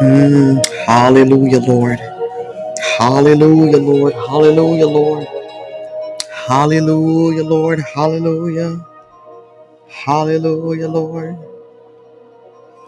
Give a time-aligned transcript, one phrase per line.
[0.00, 2.00] Mm, hallelujah, Lord.
[2.98, 4.14] Hallelujah, Lord.
[4.14, 5.26] Hallelujah, Lord.
[6.48, 7.80] Hallelujah, Lord.
[7.80, 8.86] Hallelujah.
[9.88, 11.36] Hallelujah, Lord.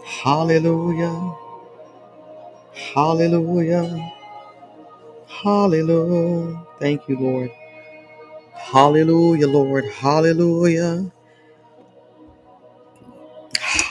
[0.05, 1.35] Hallelujah.
[2.95, 4.13] Hallelujah.
[5.29, 6.67] Hallelujah.
[6.81, 7.51] Thank you, Lord.
[8.55, 9.85] Hallelujah, Lord.
[9.87, 11.11] Hallelujah.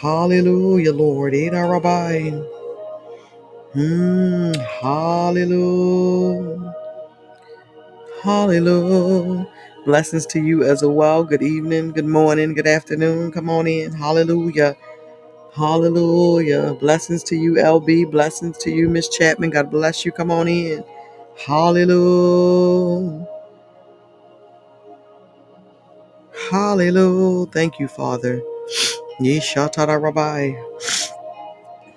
[0.02, 1.36] Hallelujah, Lord.
[1.36, 2.57] Ada Rabbi.
[3.76, 6.76] Mm, hallelujah.
[8.24, 9.48] Hallelujah.
[9.86, 11.24] Blessings to you as well.
[11.24, 13.32] Good evening, good morning, good afternoon.
[13.32, 13.94] Come on in.
[13.94, 14.76] Hallelujah.
[15.56, 16.76] Hallelujah.
[16.76, 18.12] Blessings to you, LB.
[18.12, 19.52] Blessings to you, Miss Chapman.
[19.52, 20.12] God bless you.
[20.14, 20.84] Come on in.
[21.38, 23.28] Hallelujah.
[26.52, 27.48] Hallelujah.
[27.52, 28.42] Thank you, Father.
[29.22, 30.54] Yeshatara Rabbi.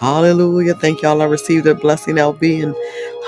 [0.00, 0.74] Hallelujah.
[0.74, 1.22] Thank y'all.
[1.22, 2.64] I received a blessing, LB.
[2.64, 2.76] And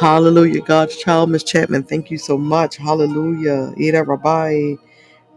[0.01, 0.63] hallelujah.
[0.63, 1.85] God's child, Miss Chapman.
[1.85, 2.77] Thank you so much.
[2.77, 3.75] Hallelujah.
[3.79, 4.75] Ida Rabbi.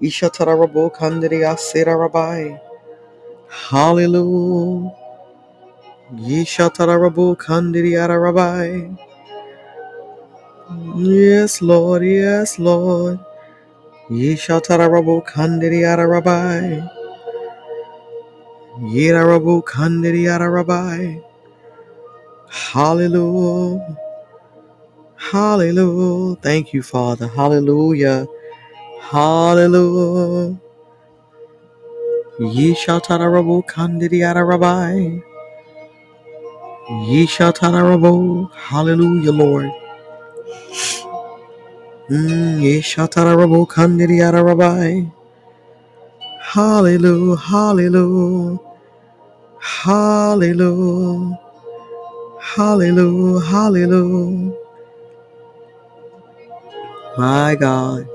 [0.02, 2.58] Ishatara Rabo Kandiria Sera Rabbi.
[3.50, 4.92] Hallelujah.
[6.14, 8.89] Yeshatara Rabo Kandiria Rabbi.
[10.97, 12.03] Yes, Lord.
[12.03, 13.19] Yes, Lord.
[14.09, 16.81] Yeshatara Rabo Kandiria Rabbi.
[18.80, 21.20] Yera Rabo Kandiria Rabbi.
[22.50, 23.97] Hallelujah.
[25.18, 26.35] Hallelujah.
[26.41, 27.28] Thank you, Father.
[27.28, 28.28] Hallelujah.
[29.01, 30.59] Hallelujah.
[32.40, 35.22] Yeshatarabo Kandidiata Rabbi.
[36.90, 38.51] Yeshatarabo.
[38.53, 39.72] Hallelujah, Lord.
[42.09, 45.06] Mm, Yeshatarabo Kandidiata Rabbi.
[46.41, 47.38] Hallelujah.
[47.38, 48.59] Hallelujah.
[49.67, 51.39] Hallelujah.
[52.41, 53.41] Hallelujah.
[53.45, 54.53] Hallelujah.
[57.17, 58.07] My God.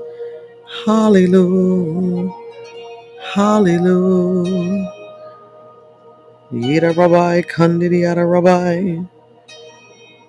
[0.85, 2.31] Hallelujah.
[3.35, 4.93] Hallelujah.
[6.53, 9.03] Yeda Rabbi Kandidiata Rabbi.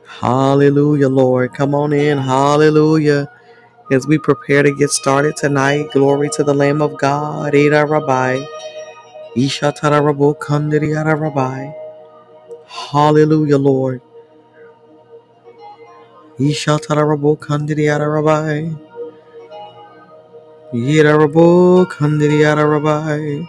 [0.07, 1.55] Hallelujah, Lord.
[1.55, 2.19] Come on in.
[2.19, 3.31] Hallelujah.
[3.93, 7.55] As we prepare to get started tonight, glory to the Lamb of God.
[7.55, 8.45] Ada Rabbi.
[9.37, 11.73] Isha Tararabo Kandiriara Rabbi.
[12.67, 14.03] Hallelujah, Lord.
[16.41, 18.77] Isha Tararabo Kandiriara Rabbi.
[20.75, 23.47] Yirarabo Kandiriara Rabbi.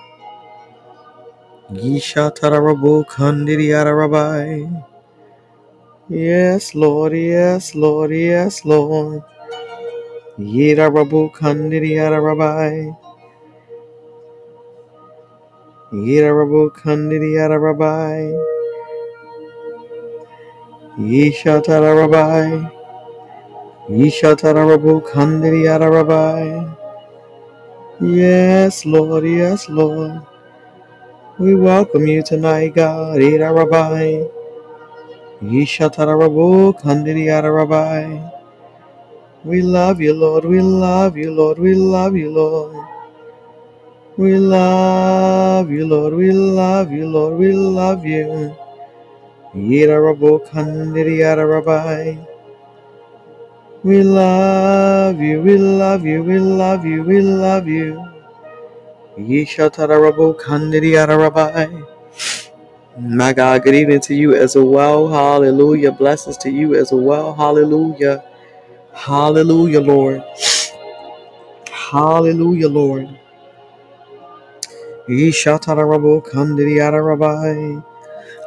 [1.73, 4.81] Isha Tararabo Kandiriara Rabbi.
[6.09, 7.13] Yes, Lord.
[7.13, 8.11] Yes, Lord.
[8.11, 9.23] Yes, Lord.
[10.39, 11.31] Yirarabo
[15.91, 16.71] Kandiriara Rabbi.
[16.71, 18.33] Yirarabu Kandidiyara Rabbi.
[20.99, 22.69] Yishatara Rabbi.
[23.89, 26.75] Yishatara Rabu Kandidiyara Rabbi.
[28.01, 30.21] Yes, Lord, yes, Lord.
[31.39, 33.21] We welcome you tonight, God.
[33.21, 34.23] Ida Rabbi.
[35.43, 38.31] Yishatara Rabu Kandidiyara Rabbi.
[39.45, 40.45] We love you, Lord.
[40.45, 41.59] We love you, Lord.
[41.59, 42.75] We love you, Lord.
[44.17, 46.13] We love you, Lord.
[46.15, 47.39] We love you, Lord.
[47.39, 48.55] We love you.
[49.55, 52.17] Yida Rabu Kandidiyara Rabbi.
[53.83, 58.05] We love you, we love you, we love you, we love you.
[59.17, 61.87] Yeshatarabo Kandidiyarabai.
[62.99, 65.07] My God, good evening to you as well.
[65.09, 65.91] Hallelujah.
[65.91, 67.33] Blessings to you as well.
[67.35, 68.23] Hallelujah.
[68.93, 70.23] Hallelujah, Lord.
[71.71, 73.19] Hallelujah, Lord.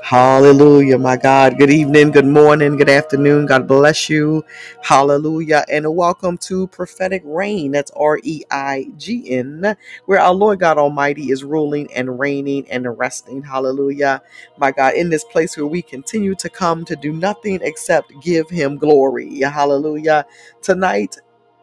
[0.02, 1.58] Hallelujah, my God.
[1.58, 3.46] Good evening, good morning, good afternoon.
[3.46, 4.44] God bless you.
[4.82, 5.64] Hallelujah.
[5.70, 7.72] And welcome to Prophetic Reign.
[7.72, 9.76] That's R E I G N,
[10.06, 13.43] where our Lord God Almighty is ruling and reigning and resting.
[13.43, 14.22] Hallelujah.
[14.58, 18.50] My God, in this place where we continue to come to do nothing except give
[18.50, 19.40] Him glory.
[19.40, 20.26] Hallelujah.
[20.62, 21.19] Tonight,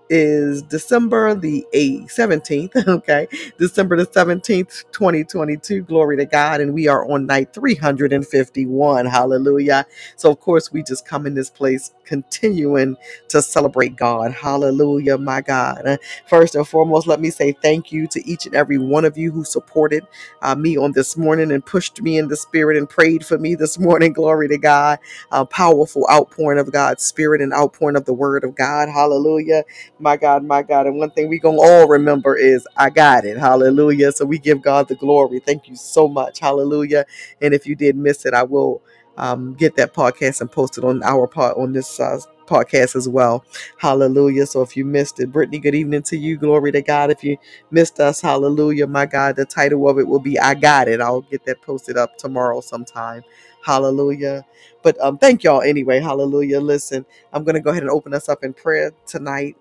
[0.10, 3.28] is December the 8th, 17th, okay?
[3.60, 5.84] December the 17th, 2022.
[5.84, 6.62] Glory to God.
[6.62, 9.08] And we are on night 351.
[9.08, 9.88] Hallelujah.
[10.18, 12.98] So, of course, we just come in this place continuing
[13.30, 14.34] to celebrate God.
[14.34, 16.00] Hallelujah, my God.
[16.28, 19.32] First and foremost, let me say thank you to each and every one of you
[19.32, 20.06] who supported
[20.44, 23.56] uh, me on this morning and pushed me in the spirit and prayed for me
[23.56, 24.14] this morning.
[24.26, 25.00] Glory to God.
[25.32, 28.90] A powerful outpouring of God's spirit and outpouring of the word of God.
[28.90, 29.64] Hallelujah
[30.00, 30.88] my God, my God.
[30.88, 33.38] And one thing we going to all remember is I got it.
[33.38, 34.12] Hallelujah.
[34.12, 35.40] So we give God the glory.
[35.40, 36.40] Thank you so much.
[36.40, 37.06] Hallelujah.
[37.42, 38.82] And if you did miss it, I will
[39.18, 43.10] um, get that podcast and post it on our part on this uh, podcast as
[43.10, 43.46] well.
[43.80, 44.46] Hallelujah.
[44.46, 46.38] So if you missed it, Brittany, good evening to you.
[46.38, 47.12] Glory to God.
[47.12, 47.38] If you
[47.72, 48.88] missed us, hallelujah.
[48.88, 51.02] My God, the title of it will be I Got It.
[51.02, 53.24] I'll get that posted up tomorrow sometime.
[53.64, 54.46] Hallelujah.
[54.84, 56.00] But um, thank y'all anyway.
[56.00, 56.60] Hallelujah.
[56.60, 59.56] Listen, I'm going to go ahead and open us up in prayer tonight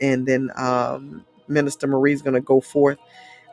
[0.00, 2.98] and then um, Minister Marie's going to go forth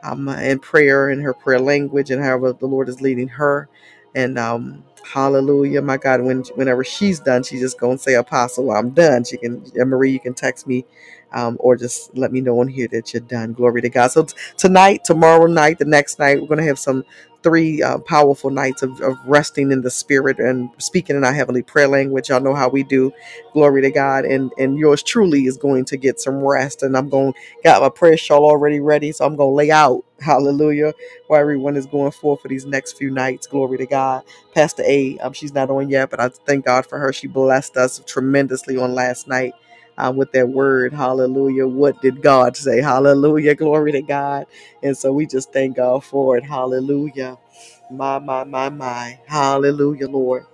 [0.04, 3.68] um, in prayer in her prayer language and however the Lord is leading her.
[4.16, 8.72] And um, hallelujah, my God, when whenever she's done, she's just going to say, Apostle,
[8.72, 9.24] I'm done.
[9.24, 10.86] She can, Marie, you can text me
[11.32, 13.52] um, or just let me know on here that you're done.
[13.54, 14.08] Glory to God.
[14.08, 17.04] So t- tonight, tomorrow night, the next night, we're going to have some
[17.42, 21.62] three uh, powerful nights of, of resting in the spirit and speaking in our heavenly
[21.62, 22.28] prayer language.
[22.30, 23.12] Y'all know how we do.
[23.54, 24.24] Glory to God.
[24.26, 26.82] And, and yours truly is going to get some rest.
[26.82, 27.30] And I'm going
[27.64, 30.04] Got my prayer shawl already ready, so I'm going to lay out.
[30.22, 30.94] Hallelujah.
[31.28, 33.48] While everyone is going forth for these next few nights.
[33.48, 34.24] Glory to God.
[34.54, 37.12] Pastor A, um, she's not on yet, but I thank God for her.
[37.12, 39.54] She blessed us tremendously on last night
[39.98, 40.94] um, with that word.
[40.94, 41.68] Hallelujah.
[41.68, 42.82] What did God say?
[42.82, 43.56] Hallelujah.
[43.56, 44.46] Glory to God.
[44.84, 46.44] And so we just thank God for it.
[46.44, 47.38] Hallelujah.
[47.90, 49.20] My, my, my, my.
[49.28, 50.46] Hallelujah, Lord.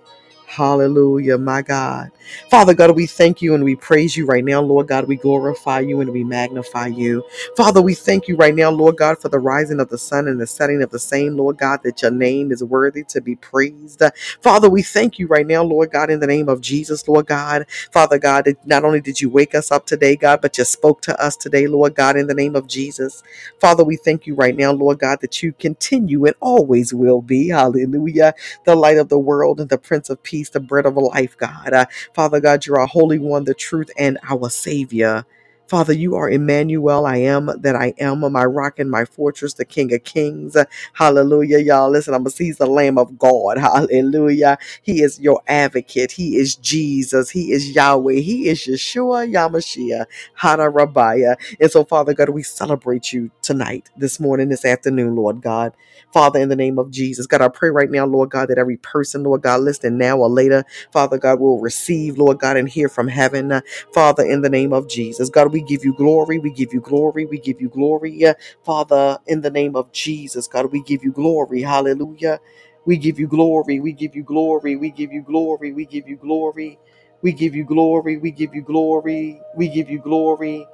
[0.55, 2.11] Hallelujah, my God.
[2.49, 5.07] Father God, we thank you and we praise you right now, Lord God.
[5.07, 7.23] We glorify you and we magnify you.
[7.57, 10.41] Father, we thank you right now, Lord God, for the rising of the sun and
[10.41, 14.01] the setting of the same, Lord God, that your name is worthy to be praised.
[14.41, 17.67] Father, we thank you right now, Lord God, in the name of Jesus, Lord God.
[17.91, 21.21] Father God, not only did you wake us up today, God, but you spoke to
[21.21, 23.23] us today, Lord God, in the name of Jesus.
[23.61, 27.49] Father, we thank you right now, Lord God, that you continue and always will be.
[27.49, 28.25] Hallelujah
[28.65, 31.73] the light of the world and the Prince of Peace, the bread of life, God.
[31.73, 35.25] Uh, Father God, you're our Holy One, the truth, and our Savior.
[35.67, 37.07] Father, you are Emmanuel.
[37.07, 40.57] I am that I am, my rock and my fortress, the King of Kings.
[40.93, 41.89] Hallelujah, y'all.
[41.89, 43.57] Listen, I'm gonna see the Lamb of God.
[43.59, 44.59] Hallelujah.
[44.83, 46.13] He is your advocate.
[46.13, 47.31] He is Jesus.
[47.31, 48.15] He is Yahweh.
[48.21, 50.05] He is Yeshua HaMashiach.
[50.39, 51.35] Hada Rabbaya.
[51.59, 55.73] And so, Father God, we celebrate you tonight, this morning, this afternoon, Lord God.
[56.13, 57.27] Father, in the name of Jesus.
[57.27, 60.29] God, I pray right now, Lord God, that every person, Lord God, listening now or
[60.29, 60.63] later,
[60.93, 63.53] Father God, will receive, Lord God, and hear from heaven.
[63.93, 65.29] Father, in the name of Jesus.
[65.29, 66.39] God, we give you glory.
[66.39, 67.25] We give you glory.
[67.25, 68.25] We give you glory.
[68.25, 68.35] Uh,
[68.65, 70.47] Father, in the name of Jesus.
[70.47, 71.63] God, we give you glory.
[71.63, 72.39] Hallelujah.
[72.85, 73.79] We give you glory.
[73.81, 74.75] We give you glory.
[74.77, 75.73] We give you glory.
[75.73, 76.79] We give you glory.
[77.23, 78.17] We give you glory.
[78.19, 79.41] We give you glory.
[79.57, 80.67] We give you glory.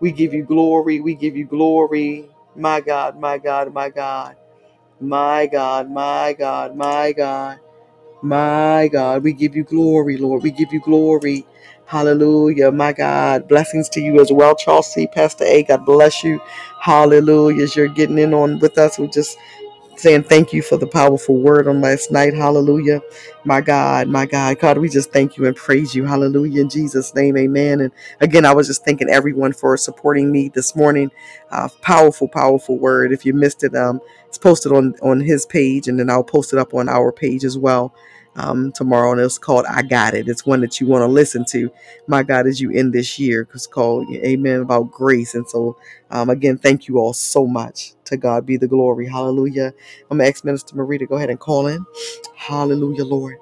[0.00, 1.00] We give you glory.
[1.00, 2.26] We give you glory.
[2.56, 4.36] My God, my God, my God.
[5.00, 7.60] My God, my God, my God,
[8.22, 10.42] my God, we give you glory, Lord.
[10.42, 11.46] We give you glory.
[11.86, 13.48] Hallelujah, my God.
[13.48, 15.06] Blessings to you as well, Charles C.
[15.08, 15.64] Pastor A.
[15.64, 16.40] God bless you.
[16.80, 17.64] Hallelujah.
[17.64, 19.38] As you're getting in on with us, we're just
[19.96, 22.34] saying thank you for the powerful word on last night.
[22.34, 23.02] Hallelujah.
[23.44, 24.58] My God, my God.
[24.60, 26.04] God, we just thank you and praise you.
[26.06, 26.62] Hallelujah.
[26.62, 27.80] In Jesus' name, amen.
[27.82, 31.10] And again, I was just thanking everyone for supporting me this morning.
[31.50, 33.12] Uh, powerful, powerful word.
[33.12, 36.52] If you missed it, um, it's posted on, on his page, and then I'll post
[36.52, 37.94] it up on our page as well.
[38.36, 40.28] Um, tomorrow, and it's called I Got It.
[40.28, 41.70] It's one that you want to listen to,
[42.08, 43.48] my God, as you end this year.
[43.54, 45.34] It's called Amen about grace.
[45.34, 45.78] And so,
[46.10, 47.94] um, again, thank you all so much.
[48.06, 49.08] To God be the glory.
[49.08, 49.74] Hallelujah.
[50.10, 51.86] I'm going to ask Minister Marie to go ahead and call in.
[52.36, 53.36] Hallelujah, Lord.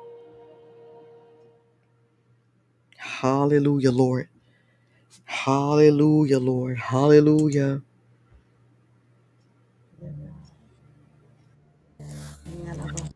[2.99, 4.29] Hallelujah, Lord.
[5.27, 6.79] Hallelujah, Lord.
[6.79, 7.83] Hallelujah.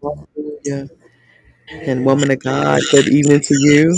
[0.02, 0.88] Hallelujah.
[1.86, 3.96] And woman of God, good evening to you.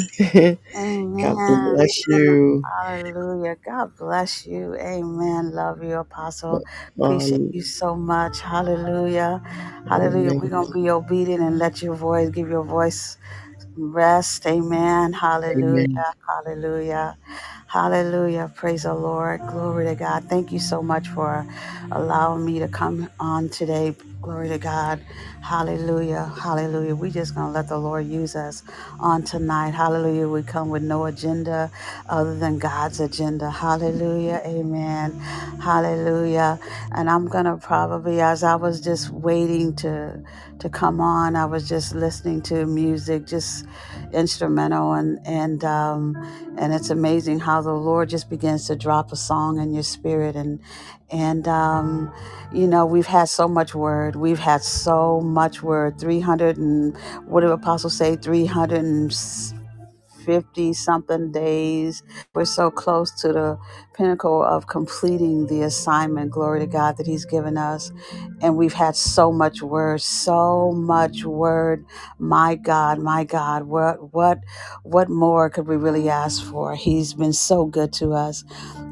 [1.22, 1.58] God Amen.
[1.62, 2.64] bless you.
[2.64, 3.56] Hallelujah.
[3.66, 4.76] God bless you.
[4.76, 5.52] Amen.
[5.52, 6.64] Love you, Apostle.
[7.02, 7.52] Appreciate Hallelujah.
[7.52, 8.40] you so much.
[8.40, 9.42] Hallelujah.
[9.88, 10.34] Hallelujah.
[10.34, 13.18] We're going to be obedient and let your voice, give your voice
[13.76, 14.46] rest.
[14.46, 15.12] Amen.
[15.14, 15.86] Hallelujah.
[15.86, 16.04] Amen.
[16.28, 17.18] Hallelujah.
[17.68, 18.52] Hallelujah.
[18.56, 19.42] Praise the Lord.
[19.48, 20.24] Glory to God.
[20.30, 21.46] Thank you so much for
[21.92, 25.00] allowing me to come on today Glory to God.
[25.42, 26.32] Hallelujah.
[26.40, 26.94] Hallelujah.
[26.94, 28.62] We just going to let the Lord use us
[29.00, 29.72] on tonight.
[29.74, 30.28] Hallelujah.
[30.28, 31.70] We come with no agenda
[32.08, 33.50] other than God's agenda.
[33.50, 34.42] Hallelujah.
[34.46, 35.12] Amen.
[35.62, 36.60] Hallelujah.
[36.92, 40.22] And I'm going to probably, as I was just waiting to,
[40.60, 43.66] to come on, I was just listening to music, just
[44.14, 46.16] instrumental and, and, um,
[46.58, 50.36] and it's amazing how the Lord just begins to drop a song in your spirit
[50.36, 50.60] and,
[51.10, 52.12] and, um,
[52.52, 54.16] you know, we've had so much word.
[54.16, 56.00] We've had so much word.
[56.00, 58.16] 300 and what did Apostle say?
[58.16, 59.72] 350
[60.74, 62.02] something days.
[62.34, 63.58] We're so close to the
[64.00, 66.32] pinnacle of completing the assignment.
[66.32, 67.92] Glory to God that He's given us.
[68.42, 71.86] And we've had so much word, so much word.
[72.18, 74.40] My God, my God, what what
[74.84, 76.76] what more could we really ask for?
[76.76, 78.44] He's been so good to us.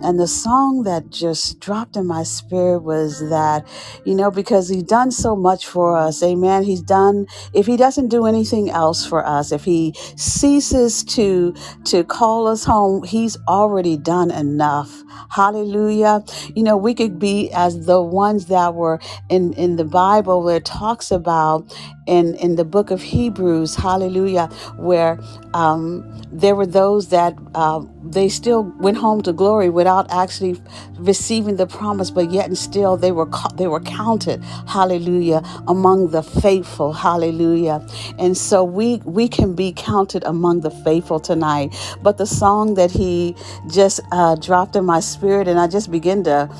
[0.02, 3.66] And the song that just dropped in my spirit was that,
[4.06, 6.22] you know, because he's done so much for us.
[6.22, 6.64] Amen.
[6.64, 11.54] He's done, if he doesn't do anything else for us, if he ceases to
[11.86, 14.97] to call us home, he's already done enough.
[15.30, 16.24] Hallelujah.
[16.54, 20.56] You know, we could be as the ones that were in, in the Bible where
[20.56, 21.74] it talks about
[22.08, 24.48] in, in the book of Hebrews, hallelujah,
[24.78, 25.20] where
[25.54, 30.60] um, there were those that uh, they still went home to glory without actually
[30.98, 36.22] receiving the promise, but yet and still they were they were counted, hallelujah, among the
[36.22, 37.86] faithful, hallelujah.
[38.18, 41.74] And so we we can be counted among the faithful tonight.
[42.02, 43.36] But the song that he
[43.68, 46.50] just uh, dropped in my spirit, and I just began to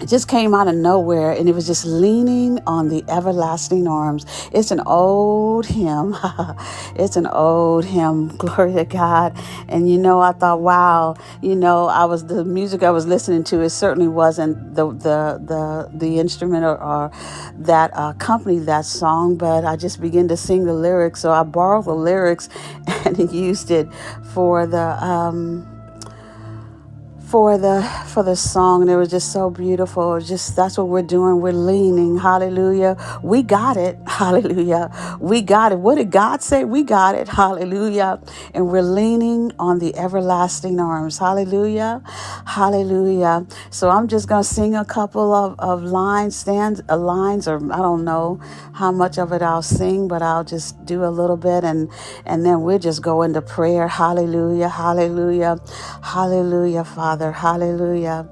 [0.00, 4.24] it just came out of nowhere and it was just leaning on the everlasting arms.
[4.52, 6.16] It's an old hymn.
[6.96, 8.28] it's an old hymn.
[8.38, 9.36] Glory to God.
[9.68, 13.44] And you know, I thought, wow, you know, I was the music I was listening
[13.44, 17.10] to, it certainly wasn't the the the the instrument or, or
[17.54, 21.20] that uh, accompanied that song, but I just began to sing the lyrics.
[21.20, 22.48] So I borrowed the lyrics
[23.04, 23.88] and used it
[24.32, 25.77] for the um
[27.30, 30.18] for the for the song and it was just so beautiful.
[30.18, 31.40] Just that's what we're doing.
[31.42, 32.18] We're leaning.
[32.18, 32.96] Hallelujah.
[33.22, 33.98] We got it.
[34.06, 34.90] Hallelujah.
[35.20, 35.78] We got it.
[35.78, 36.64] What did god say?
[36.64, 37.28] We got it.
[37.28, 38.20] Hallelujah.
[38.54, 41.18] And we're leaning on the everlasting arms.
[41.18, 42.02] Hallelujah.
[42.46, 43.46] Hallelujah.
[43.70, 46.34] So i'm just gonna sing a couple of, of lines.
[46.36, 48.40] Stands uh, lines or i don't know
[48.74, 51.90] how much of it i'll sing but i'll just do a little bit and
[52.24, 53.86] and then we'll just go into prayer.
[53.88, 54.68] Hallelujah.
[54.68, 55.58] Hallelujah.
[56.02, 58.28] Hallelujah father hallelujah.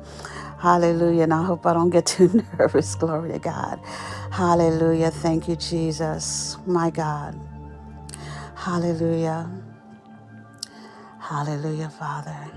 [0.59, 1.25] Hallelujah.
[1.25, 2.29] And i hope i don't get too
[2.59, 2.95] nervous.
[2.97, 3.81] Glory to god.
[4.33, 5.11] Hallelujah.
[5.11, 6.57] Thank you jesus.
[6.67, 7.39] My god.
[8.57, 9.51] Hallelujah.
[11.21, 12.51] Hallelujah father.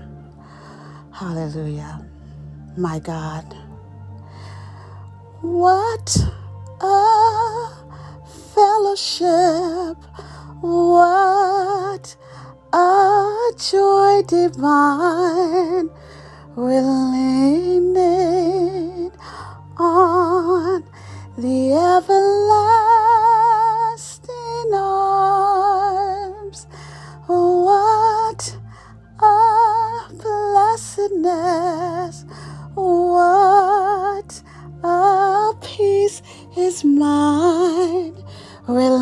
[1.12, 2.04] Hallelujah.
[2.76, 3.56] My god.
[5.42, 6.18] What
[6.82, 7.70] a
[8.54, 9.96] fellowship.
[10.62, 12.16] What
[12.72, 15.90] a joy divine
[16.56, 19.12] we're leaning
[19.76, 20.82] on
[21.38, 21.94] the everlasting
[24.74, 26.66] arms.
[27.26, 28.56] What
[29.20, 32.24] a blessedness!
[32.74, 34.42] What
[34.82, 36.22] a peace
[36.56, 38.14] is mine.
[38.66, 38.98] We're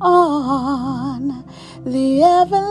[0.00, 1.44] on
[1.84, 2.66] the everlasting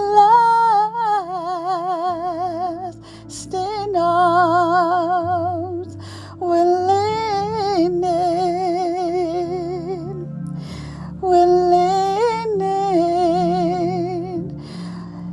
[3.96, 5.98] arms
[6.40, 6.64] we're
[7.84, 8.08] leaning,
[11.22, 11.46] we're
[12.56, 14.62] leaning,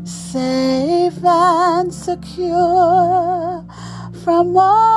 [0.04, 3.64] safe and secure
[4.24, 4.93] from all.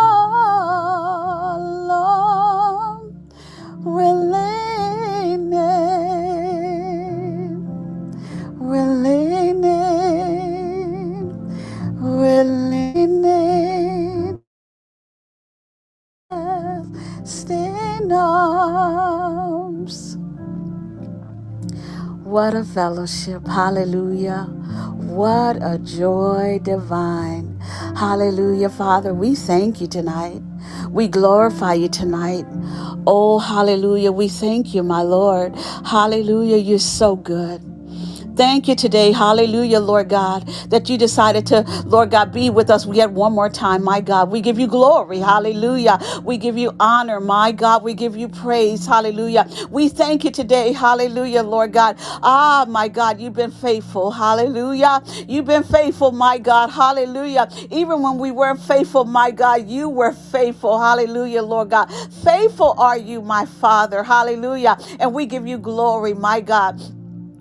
[22.77, 23.47] Fellowship.
[23.47, 24.43] Hallelujah.
[24.97, 27.59] What a joy divine.
[27.97, 28.69] Hallelujah.
[28.69, 30.43] Father, we thank you tonight.
[30.91, 32.45] We glorify you tonight.
[33.07, 34.11] Oh, hallelujah.
[34.11, 35.55] We thank you, my Lord.
[35.85, 36.57] Hallelujah.
[36.57, 37.61] You're so good.
[38.37, 39.13] Thank you today.
[39.13, 43.49] Hallelujah, Lord God, that you decided to, Lord God, be with us yet one more
[43.49, 44.31] time, my God.
[44.31, 45.19] We give you glory.
[45.19, 45.99] Hallelujah.
[46.25, 47.83] We give you honor, my God.
[47.83, 48.87] We give you praise.
[48.87, 49.47] Hallelujah.
[49.71, 50.73] We thank you today.
[50.73, 51.97] Hallelujah, Lord God.
[52.23, 54.11] Ah, my God, you've been faithful.
[54.11, 55.03] Hallelujah.
[55.29, 56.71] You've been faithful, my God.
[56.71, 57.49] Hallelujah.
[57.71, 60.79] Even when we weren't faithful, my God, you were faithful.
[60.79, 61.87] Hallelujah, Lord God.
[62.25, 64.03] Faithful are you, my Father.
[64.03, 64.77] Hallelujah.
[64.99, 66.81] And we give you glory, my God.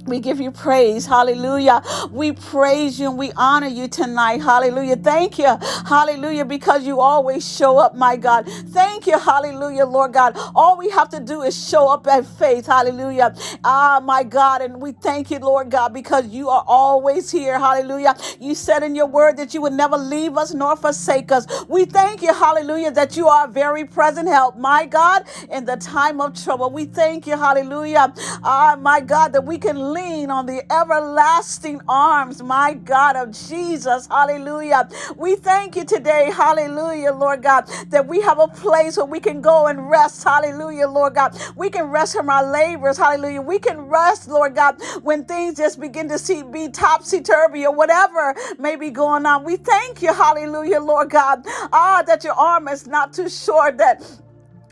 [0.06, 1.06] We give you praise.
[1.06, 1.82] Hallelujah.
[2.12, 4.40] We praise you and we honor you tonight.
[4.42, 4.96] Hallelujah.
[4.96, 5.56] Thank you.
[5.86, 6.44] Hallelujah.
[6.44, 8.46] Because you always show up, my God.
[8.68, 9.18] Thank you.
[9.18, 10.36] Hallelujah, Lord God.
[10.54, 12.66] All we have to do is show up at faith.
[12.66, 13.34] Hallelujah.
[13.64, 14.62] Ah, my God.
[14.62, 17.58] And we thank you, Lord God, because you are always here.
[17.58, 18.16] Hallelujah.
[18.40, 21.46] You said in your word that you would never leave us nor forsake us.
[21.68, 22.34] We thank you.
[22.34, 22.90] Hallelujah.
[22.92, 26.70] That you are very present help, my God, in the time of trouble.
[26.70, 27.36] We thank you.
[27.36, 28.12] Hallelujah.
[28.44, 34.06] Ah, my God, that we can lean on the everlasting arms, my God, of Jesus.
[34.08, 34.88] Hallelujah.
[35.16, 36.30] We thank you today.
[36.34, 40.24] Hallelujah, Lord God, that we have a place where we can go and rest.
[40.24, 41.36] Hallelujah, Lord God.
[41.56, 42.98] We can rest from our labors.
[42.98, 43.42] Hallelujah.
[43.42, 47.74] We can rest, Lord God, when things just begin to see be topsy turvy or
[47.74, 49.44] whatever may be going on.
[49.44, 50.12] We thank you.
[50.14, 51.42] Hallelujah, Lord God.
[51.72, 54.02] Ah, that your arm is not too short, that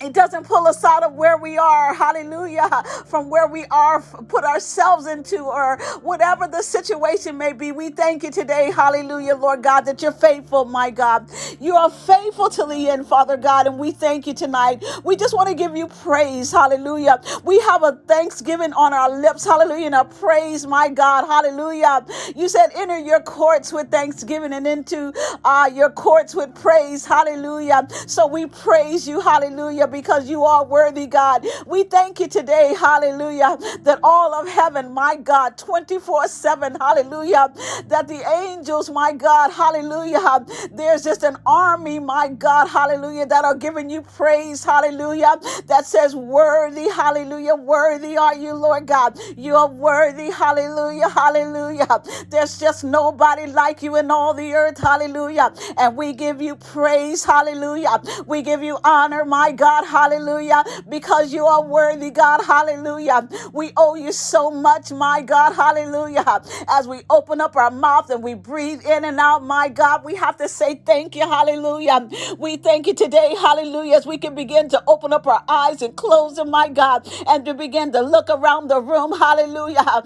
[0.00, 2.68] it doesn't pull us out of where we are, hallelujah,
[3.06, 7.72] from where we are, put ourselves into, or whatever the situation may be.
[7.72, 11.30] We thank you today, hallelujah, Lord God, that you're faithful, my God.
[11.60, 14.84] You are faithful to the end, Father God, and we thank you tonight.
[15.04, 17.20] We just want to give you praise, hallelujah.
[17.44, 22.06] We have a thanksgiving on our lips, hallelujah, and a praise, my God, hallelujah.
[22.36, 25.12] You said, enter your courts with thanksgiving and into
[25.44, 27.86] uh, your courts with praise, hallelujah.
[28.06, 31.46] So we praise you, hallelujah, because you are worthy, God.
[31.66, 37.52] We thank you today, hallelujah, that all of heaven, my God, 24 7, hallelujah,
[37.88, 43.54] that the angels, my God, hallelujah, there's just an army, my God, hallelujah, that are
[43.54, 49.18] giving you praise, hallelujah, that says, Worthy, hallelujah, worthy are you, Lord God.
[49.36, 52.02] You are worthy, hallelujah, hallelujah.
[52.28, 55.52] There's just nobody like you in all the earth, hallelujah.
[55.76, 58.00] And we give you praise, hallelujah.
[58.26, 63.28] We give you honor, my God, hallelujah, because you are worthy, God, hallelujah.
[63.52, 66.42] We owe you so much, my God, hallelujah.
[66.68, 70.14] As we open up our mouth and we breathe in and out, my God, we
[70.16, 72.08] have to say thank you, hallelujah.
[72.38, 75.96] We thank you today, hallelujah, as we can begin to open up our eyes and
[75.96, 80.04] close them, my God, and to begin to look around the room, hallelujah.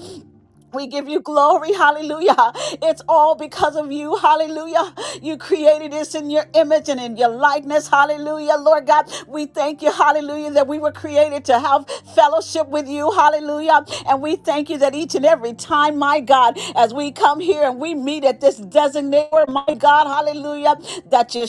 [0.72, 2.52] We give you glory, hallelujah.
[2.82, 4.94] It's all because of you, hallelujah.
[5.22, 8.56] You created us in your image and in your likeness, hallelujah.
[8.58, 13.10] Lord God, we thank you, hallelujah, that we were created to have fellowship with you,
[13.12, 13.84] hallelujah.
[14.08, 17.64] And we thank you that each and every time, my God, as we come here
[17.64, 20.76] and we meet at this designated, my God, hallelujah,
[21.10, 21.46] that you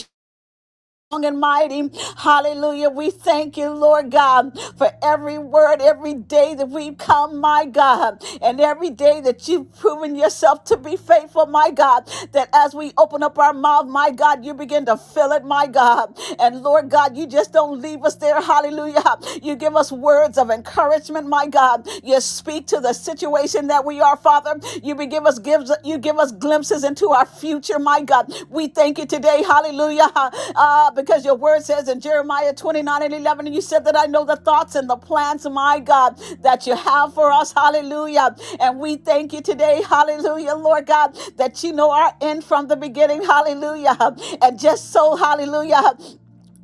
[1.12, 1.90] and mighty.
[2.18, 2.88] Hallelujah.
[2.90, 8.22] We thank you, Lord God, for every word, every day that we've come, my God,
[8.40, 12.92] and every day that you've proven yourself to be faithful, my God, that as we
[12.96, 16.16] open up our mouth, my God, you begin to fill it, my God.
[16.38, 18.40] And Lord God, you just don't leave us there.
[18.40, 19.02] Hallelujah.
[19.42, 21.88] You give us words of encouragement, my God.
[22.04, 24.60] You speak to the situation that we are, Father.
[24.82, 28.32] You give us gives you give us glimpses into our future, my God.
[28.50, 29.42] We thank you today.
[29.42, 30.08] Hallelujah.
[30.56, 34.06] Ah, Because your word says in Jeremiah 29 and 11, and you said that I
[34.06, 37.52] know the thoughts and the plans, my God, that you have for us.
[37.52, 38.36] Hallelujah.
[38.60, 39.82] And we thank you today.
[39.88, 43.22] Hallelujah, Lord God, that you know our end from the beginning.
[43.24, 43.96] Hallelujah.
[44.42, 45.96] And just so, hallelujah.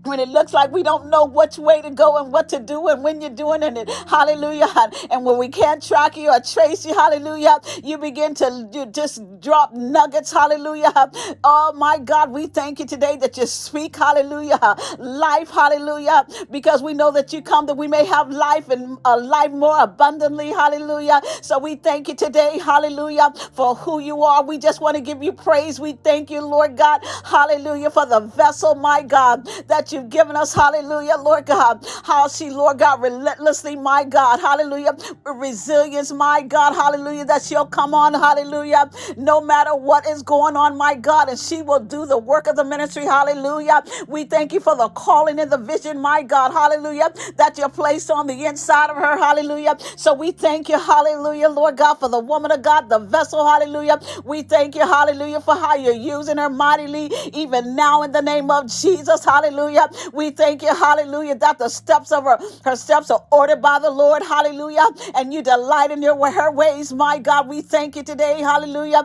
[0.06, 2.88] When it looks like we don't know which way to go and what to do
[2.88, 3.90] and when you're doing it.
[4.08, 4.68] Hallelujah.
[5.10, 9.22] And when we can't track you or trace you, hallelujah, you begin to you just
[9.40, 10.32] drop nuggets.
[10.32, 10.92] Hallelujah.
[11.44, 14.58] Oh my God, we thank you today that you speak, hallelujah,
[14.98, 19.16] life, hallelujah, because we know that you come that we may have life and a
[19.16, 20.48] life more abundantly.
[20.48, 21.20] Hallelujah.
[21.42, 24.44] So we thank you today, hallelujah, for who you are.
[24.44, 25.80] We just want to give you praise.
[25.80, 30.54] We thank you, Lord God, hallelujah, for the vessel, my God, that you've given us.
[30.54, 31.86] Hallelujah, Lord God.
[32.04, 37.94] How she, Lord God, relentlessly, my God, hallelujah, resilience, my God, hallelujah, that she'll come
[37.94, 42.18] on, hallelujah, no matter what is going on, my God, and she will do the
[42.18, 43.82] work of the ministry, hallelujah.
[44.08, 48.10] We thank you for the calling and the vision, my God, hallelujah, that you're placed
[48.10, 49.76] on the inside of her, hallelujah.
[49.96, 54.00] So we thank you, hallelujah, Lord God, for the woman of God, the vessel, hallelujah.
[54.24, 58.50] We thank you, hallelujah, for how you're using her mightily, even now in the name
[58.50, 59.85] of Jesus, hallelujah.
[60.12, 63.90] We thank you, hallelujah, that the steps of her, her steps are ordered by the
[63.90, 67.48] Lord, hallelujah, and you delight in your her ways, my God.
[67.48, 69.04] We thank you today, hallelujah,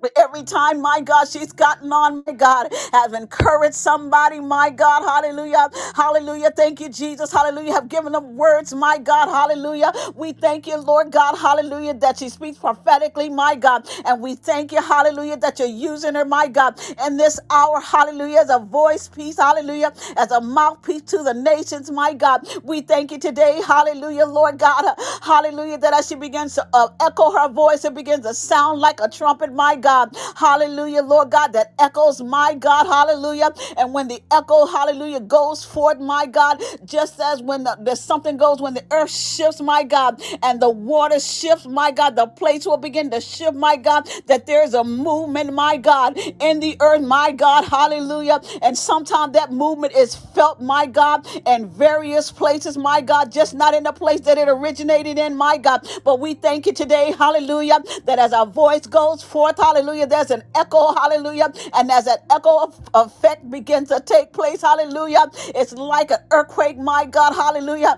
[0.00, 5.02] but every time, my God, she's gotten on, my God, have encouraged somebody, my God,
[5.02, 6.50] hallelujah, hallelujah.
[6.50, 7.72] Thank you, Jesus, hallelujah.
[7.72, 9.92] Have given them words, my God, hallelujah.
[10.14, 13.88] We thank you, Lord God, hallelujah, that she speaks prophetically, my God.
[14.06, 18.38] And we thank you, hallelujah, that you're using her, my God, in this hour, hallelujah,
[18.40, 22.46] as a voice piece, hallelujah, as a mouthpiece to the nations, my God.
[22.64, 24.84] We thank you today, hallelujah, Lord God,
[25.22, 29.00] hallelujah, that as she begins to uh, echo her voice, it begins to sound like
[29.00, 29.87] a trumpet, my God.
[29.88, 30.16] God.
[30.36, 32.86] Hallelujah, Lord God, that echoes, my God.
[32.86, 33.50] Hallelujah.
[33.78, 38.36] And when the echo, hallelujah, goes forth, my God, just as when the, there's something
[38.36, 42.66] goes, when the earth shifts, my God, and the water shifts, my God, the place
[42.66, 47.02] will begin to shift, my God, that there's a movement, my God, in the earth,
[47.02, 47.64] my God.
[47.64, 48.40] Hallelujah.
[48.62, 53.74] And sometimes that movement is felt, my God, in various places, my God, just not
[53.74, 55.86] in the place that it originated in, my God.
[56.04, 60.42] But we thank you today, hallelujah, that as our voice goes forth, hallelujah, there's an
[60.56, 61.52] echo, hallelujah.
[61.74, 67.06] And as that echo effect begins to take place, hallelujah, it's like an earthquake, my
[67.06, 67.96] God, hallelujah.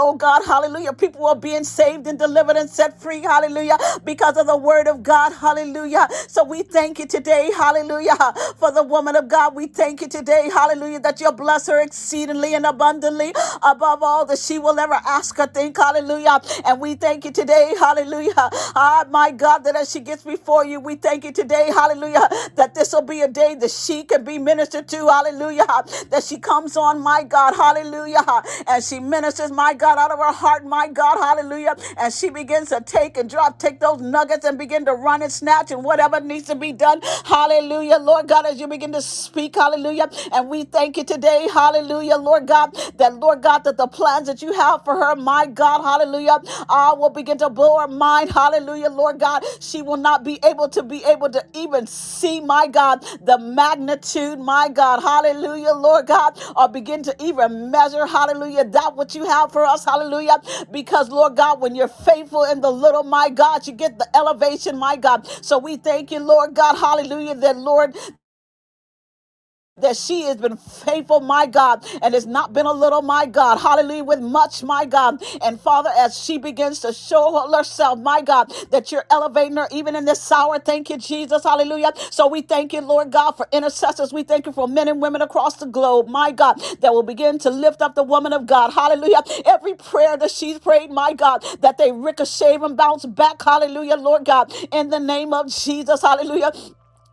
[0.00, 0.94] Oh God, hallelujah.
[0.94, 5.04] People are being saved and delivered and set free, hallelujah, because of the word of
[5.04, 6.08] God, hallelujah.
[6.28, 8.16] So we thank you today, hallelujah,
[8.58, 9.54] for the woman of God.
[9.54, 14.38] We thank you today, hallelujah, that you bless her exceedingly and abundantly above all that
[14.40, 16.40] she will ever ask or think, hallelujah.
[16.66, 18.32] And we thank you today, hallelujah.
[18.76, 22.74] Ah, my God, that as she gets before you, we thank you today, hallelujah, that
[22.74, 25.66] this will be a day that she can be ministered to, hallelujah,
[26.10, 28.24] that she comes on, my God, hallelujah,
[28.68, 32.70] and she ministers, my God, out of her heart, my God, hallelujah, and she begins
[32.70, 36.20] to take and drop, take those nuggets and begin to run and snatch and whatever
[36.20, 40.64] needs to be done, hallelujah, Lord God, as you begin to speak, hallelujah, and we
[40.64, 44.84] thank you today, hallelujah, Lord God, that Lord God, that the plans that you have
[44.84, 49.44] for her, my God, hallelujah, uh, will begin to blow her mind, hallelujah, Lord God,
[49.60, 54.38] she will not be able to be able to even see, my God, the magnitude,
[54.38, 59.52] my God, hallelujah, Lord God, or begin to even measure, hallelujah, that what you have
[59.52, 60.38] for us, hallelujah,
[60.72, 64.78] because, Lord God, when you're faithful in the little, my God, you get the elevation,
[64.78, 65.26] my God.
[65.44, 67.96] So we thank you, Lord God, hallelujah, that, Lord,
[69.78, 73.58] that she has been faithful, my God, and it's not been a little, my God.
[73.58, 75.22] Hallelujah, with much, my God.
[75.42, 79.96] And Father, as she begins to show herself, my God, that you're elevating her even
[79.96, 80.58] in this hour.
[80.60, 81.44] Thank you, Jesus.
[81.44, 81.92] Hallelujah.
[82.10, 84.12] So we thank you, Lord God, for intercessors.
[84.12, 87.38] We thank you for men and women across the globe, my God, that will begin
[87.40, 88.72] to lift up the woman of God.
[88.72, 89.22] Hallelujah.
[89.46, 93.42] Every prayer that she's prayed, my God, that they ricochet and bounce back.
[93.42, 96.02] Hallelujah, Lord God, in the name of Jesus.
[96.02, 96.52] Hallelujah.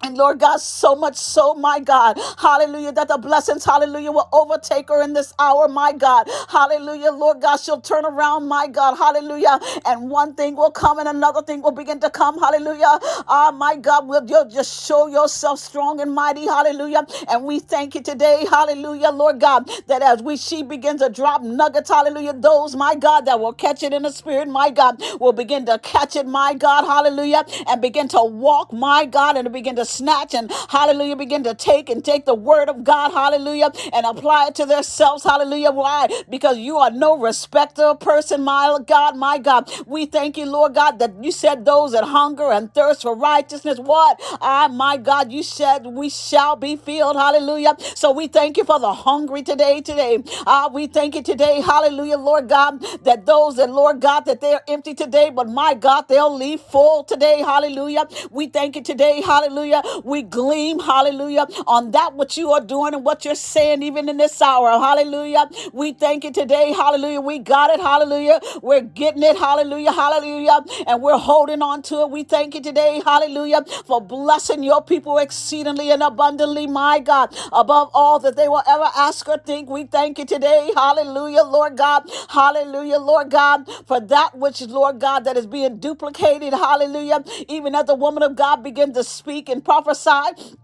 [0.04, 4.90] And Lord God, so much so, my God, hallelujah, that the blessings, hallelujah, will overtake
[4.90, 9.60] her in this hour, my God, hallelujah, Lord God, she'll turn around, my God, hallelujah,
[9.86, 13.76] and one thing will come and another thing will begin to come, hallelujah, ah, my
[13.76, 18.46] God, will you just show yourself strong and mighty, hallelujah, and we thank you today,
[18.50, 23.26] hallelujah, Lord God, that as we, she begins to drop nuggets, hallelujah, those, my God,
[23.26, 26.54] that will catch it in the spirit, my God, will begin to catch it, my
[26.54, 31.16] God, hallelujah, and begin to walk, my God, and to begin to snatch and hallelujah,
[31.18, 35.24] begin to take and take the word of God, hallelujah, and apply it to themselves,
[35.24, 35.72] hallelujah.
[35.72, 36.08] Why?
[36.30, 39.70] Because you are no respecter person, my God, my God.
[39.88, 43.80] We thank you, Lord God, that you said those that hunger and thirst for righteousness,
[43.80, 44.20] what?
[44.42, 47.76] Ah, my God, you said we shall be filled, hallelujah.
[47.96, 50.20] So we thank you for the hungry today, today.
[50.48, 54.62] Ah, we thank you today, hallelujah, Lord God, that those that, Lord God, that they're
[54.68, 58.08] empty today, but my God, they'll leave full today, hallelujah.
[58.32, 60.02] We thank you today, hallelujah hallelujah.
[60.06, 64.18] We gleam, hallelujah, on that what you are doing and what you're saying even in
[64.18, 65.50] this hour, hallelujah.
[65.74, 67.22] We thank you today, hallelujah.
[67.22, 68.40] We got it, hallelujah.
[68.62, 72.10] We're getting it, hallelujah, hallelujah, and we're holding on to it.
[72.12, 77.90] We thank you today, hallelujah, for blessing your people exceedingly and abundantly, my God, above
[77.94, 79.70] all that they will ever ask or think.
[79.70, 85.26] We thank you today, hallelujah, Lord God, hallelujah, Lord God, for that which Lord God,
[85.26, 89.64] that is being duplicated, hallelujah, even as the woman of God begin to speak and
[89.68, 90.56] prophesy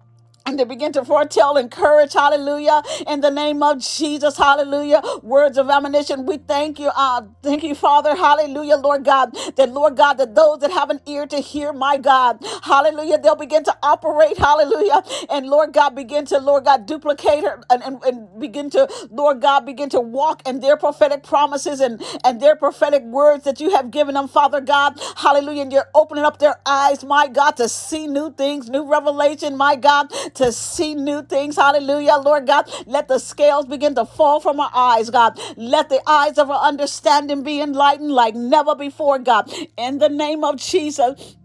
[0.45, 5.01] and they begin to foretell and courage, hallelujah, in the name of Jesus, hallelujah.
[5.23, 9.97] Words of admonition, we thank you, uh, thank you, Father, hallelujah, Lord God, that Lord
[9.97, 13.77] God, that those that have an ear to hear, my God, hallelujah, they'll begin to
[13.83, 18.69] operate, hallelujah, and Lord God, begin to, Lord God, duplicate her and, and, and begin
[18.71, 23.45] to, Lord God, begin to walk in their prophetic promises and, and their prophetic words
[23.45, 27.27] that you have given them, Father God, hallelujah, and you're opening up their eyes, my
[27.27, 31.55] God, to see new things, new revelation, my God, to see new things.
[31.57, 32.69] Hallelujah, Lord God.
[32.87, 35.39] Let the scales begin to fall from our eyes, God.
[35.57, 39.51] Let the eyes of our understanding be enlightened like never before, God.
[39.77, 41.35] In the name of Jesus.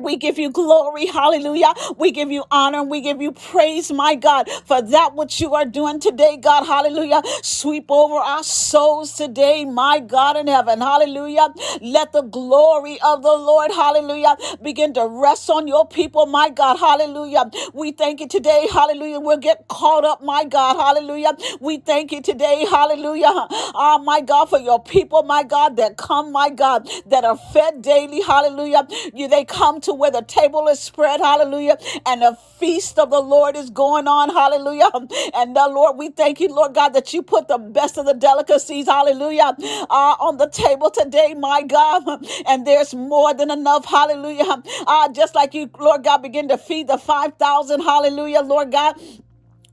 [0.00, 1.74] We give you glory, hallelujah.
[1.98, 5.54] We give you honor and we give you praise, my God, for that which you
[5.54, 7.22] are doing today, God, hallelujah.
[7.42, 11.48] Sweep over our souls today, my God in heaven, hallelujah.
[11.82, 16.78] Let the glory of the Lord, hallelujah, begin to rest on your people, my God,
[16.78, 17.50] hallelujah.
[17.74, 19.20] We thank you today, hallelujah.
[19.20, 21.36] We'll get caught up, my God, hallelujah.
[21.60, 23.28] We thank you today, hallelujah.
[23.74, 27.82] Ah, my God, for your people, my God, that come, my God, that are fed
[27.82, 28.86] daily, hallelujah.
[29.14, 33.20] You, they come to where the table is spread, hallelujah, and the feast of the
[33.20, 34.90] Lord is going on, hallelujah.
[35.34, 38.14] And the Lord, we thank you, Lord God, that you put the best of the
[38.14, 39.56] delicacies, hallelujah,
[39.90, 42.04] uh, on the table today, my God.
[42.46, 44.62] And there's more than enough, hallelujah.
[44.86, 48.96] Uh, just like you, Lord God, begin to feed the 5,000, hallelujah, Lord God.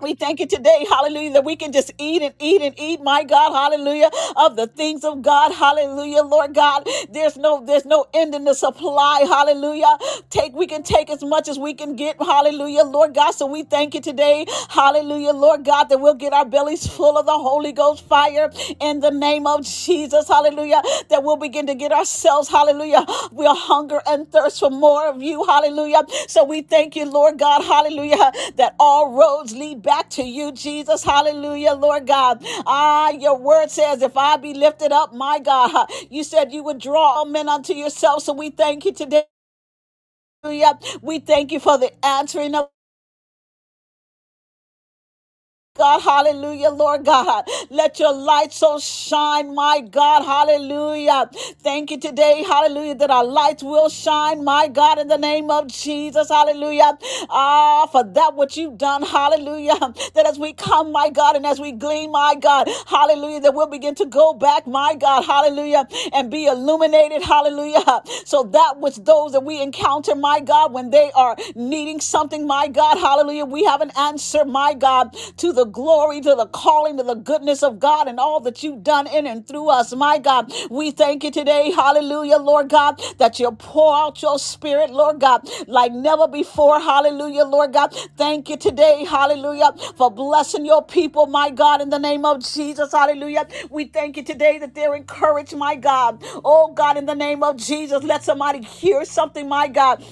[0.01, 3.23] We thank you today, hallelujah, that we can just eat and eat and eat, my
[3.23, 6.87] God, hallelujah, of the things of God, hallelujah, Lord God.
[7.09, 9.97] There's no, there's no end in the supply, hallelujah.
[10.29, 13.31] Take, we can take as much as we can get, hallelujah, Lord God.
[13.31, 17.25] So we thank you today, hallelujah, Lord God, that we'll get our bellies full of
[17.25, 21.91] the Holy Ghost fire in the name of Jesus, hallelujah, that we'll begin to get
[21.91, 26.03] ourselves, hallelujah, we'll hunger and thirst for more of you, hallelujah.
[26.27, 31.03] So we thank you, Lord God, hallelujah, that all roads lead back to you, Jesus.
[31.03, 32.39] Hallelujah, Lord God.
[32.67, 36.79] Ah, your word says, if I be lifted up, my God, you said you would
[36.79, 38.23] draw all men unto yourself.
[38.23, 39.25] So we thank you today.
[41.01, 42.69] We thank you for the answering of
[45.79, 47.45] God, hallelujah, Lord God.
[47.71, 51.31] Let your light so shine, my God, hallelujah.
[51.61, 55.67] Thank you today, hallelujah, that our lights will shine, my God, in the name of
[55.69, 56.99] Jesus, hallelujah.
[57.31, 59.77] Ah, for that what you've done, hallelujah.
[60.15, 63.67] That as we come, my God, and as we glean, my God, hallelujah, that we'll
[63.67, 68.01] begin to go back, my God, hallelujah, and be illuminated, hallelujah.
[68.25, 72.67] So that which those that we encounter, my God, when they are needing something, my
[72.67, 77.03] God, hallelujah, we have an answer, my God, to the glory, to the calling, to
[77.03, 79.93] the goodness of God and all that you've done in and through us.
[79.95, 84.91] My God, we thank you today, hallelujah, Lord God, that you pour out your spirit,
[84.91, 86.79] Lord God, like never before.
[86.79, 87.93] Hallelujah, Lord God.
[88.17, 92.91] Thank you today, hallelujah, for blessing your people, my God, in the name of Jesus.
[92.91, 93.47] Hallelujah.
[93.69, 96.23] We thank you today that they're encouraged, my God.
[96.43, 100.03] Oh God, in the name of Jesus, let somebody hear something, my God.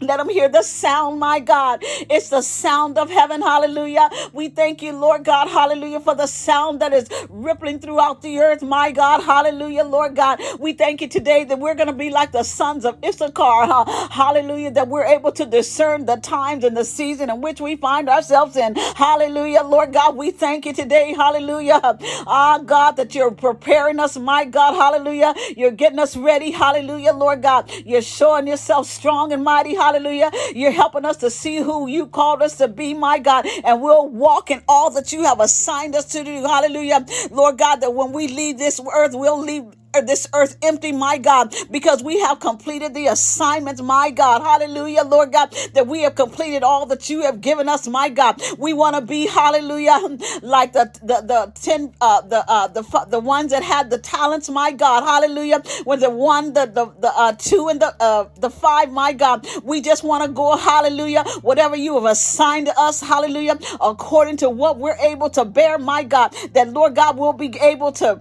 [0.00, 1.80] Let them hear the sound, my God.
[1.82, 3.42] It's the sound of heaven.
[3.42, 4.10] Hallelujah.
[4.32, 5.48] We thank you, Lord God.
[5.48, 6.00] Hallelujah.
[6.00, 9.22] For the sound that is rippling throughout the earth, my God.
[9.24, 10.40] Hallelujah, Lord God.
[10.60, 13.66] We thank you today that we're going to be like the sons of Issachar.
[13.66, 14.08] huh?
[14.10, 14.70] Hallelujah.
[14.70, 18.56] That we're able to discern the times and the season in which we find ourselves
[18.56, 18.76] in.
[18.76, 20.16] Hallelujah, Lord God.
[20.16, 21.14] We thank you today.
[21.14, 21.80] Hallelujah.
[22.26, 24.74] Ah, God, that you're preparing us, my God.
[24.74, 25.34] Hallelujah.
[25.56, 26.52] You're getting us ready.
[26.52, 27.70] Hallelujah, Lord God.
[27.84, 29.74] You're showing yourself strong and mighty.
[29.86, 30.32] Hallelujah.
[30.54, 33.46] You're helping us to see who you called us to be, my God.
[33.64, 36.42] And we'll walk in all that you have assigned us to do.
[36.42, 37.06] Hallelujah.
[37.30, 39.64] Lord God, that when we leave this earth, we'll leave
[40.02, 44.42] this earth empty, my God, because we have completed the assignments, my God.
[44.42, 48.40] Hallelujah, Lord God, that we have completed all that you have given us, my God.
[48.58, 53.20] We want to be, hallelujah, like the the the ten uh the uh the the
[53.20, 55.04] ones that had the talents, my God.
[55.04, 55.62] Hallelujah.
[55.84, 59.46] When the one, the the the uh two and the uh the five, my God.
[59.62, 64.50] We just want to go, hallelujah, whatever you have assigned to us, hallelujah, according to
[64.50, 66.34] what we're able to bear, my God.
[66.52, 68.20] That Lord God will be able to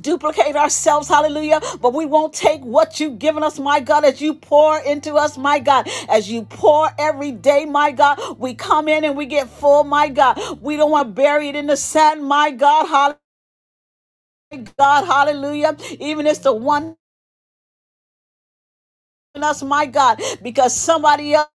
[0.00, 4.34] duplicate ourselves, hallelujah, but we won't take what you've given us, my God, as you
[4.34, 9.04] pour into us, my God, as you pour every day, my God, we come in
[9.04, 10.38] and we get full, my God.
[10.62, 13.18] We don't want to bury it in the sand, my God, hallelujah.
[14.78, 15.76] God, hallelujah.
[16.00, 16.96] Even it's the one
[19.36, 21.48] us, my God, because somebody else.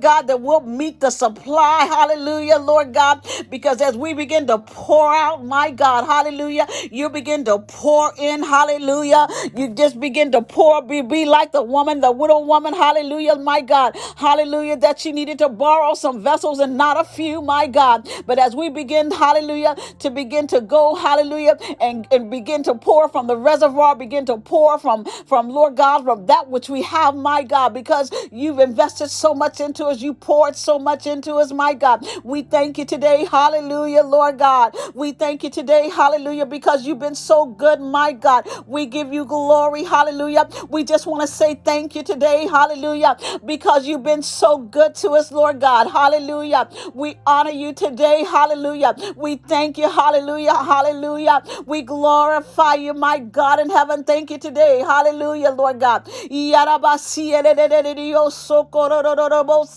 [0.00, 1.86] God, that will meet the supply.
[1.90, 3.26] Hallelujah, Lord God.
[3.50, 8.42] Because as we begin to pour out, my God, hallelujah, you begin to pour in,
[8.42, 9.28] hallelujah.
[9.56, 13.60] You just begin to pour, be, be like the woman, the widow woman, hallelujah, my
[13.62, 18.08] God, hallelujah, that she needed to borrow some vessels and not a few, my God.
[18.26, 23.08] But as we begin, hallelujah, to begin to go, hallelujah, and, and begin to pour
[23.08, 27.14] from the reservoir, begin to pour from, from Lord God, from that which we have,
[27.16, 30.02] my God, because you've invested so much into us.
[30.02, 32.06] You poured so much into us, my God.
[32.24, 33.26] We thank you today.
[33.30, 34.74] Hallelujah, Lord God.
[34.94, 35.90] We thank you today.
[35.90, 38.46] Hallelujah, because you've been so good, my God.
[38.66, 39.84] We give you glory.
[39.84, 40.48] Hallelujah.
[40.68, 42.46] We just want to say thank you today.
[42.46, 45.88] Hallelujah, because you've been so good to us, Lord God.
[45.90, 46.68] Hallelujah.
[46.94, 48.24] We honor you today.
[48.24, 48.94] Hallelujah.
[49.16, 49.90] We thank you.
[49.90, 50.54] Hallelujah.
[50.54, 51.42] Hallelujah.
[51.66, 54.04] We glorify you, my God in heaven.
[54.04, 54.80] Thank you today.
[54.80, 56.08] Hallelujah, Lord God.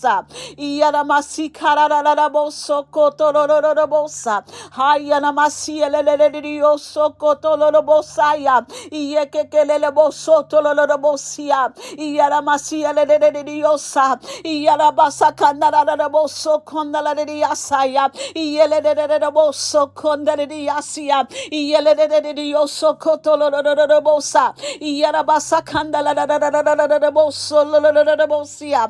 [0.00, 0.26] sokorororobosa.
[0.58, 4.42] Yaramasi karararaboso kotorororobosa.
[4.72, 8.64] Hayanamasi elelelelioso kotolorobosaya.
[8.92, 11.72] Yekekeleleboso tolorobosia.
[11.98, 14.18] Yaramasi eleleleliosa.
[14.44, 18.10] Yarabasa kanararaboso kondalariasaya.
[18.34, 21.26] Yeleleleleboso kondalariasia.
[21.50, 24.54] Yelelelelioso kotolororobosa.
[24.80, 28.88] Yarabasa kandalaraboso lolorobosia.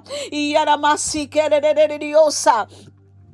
[1.00, 1.40] Rabasi, que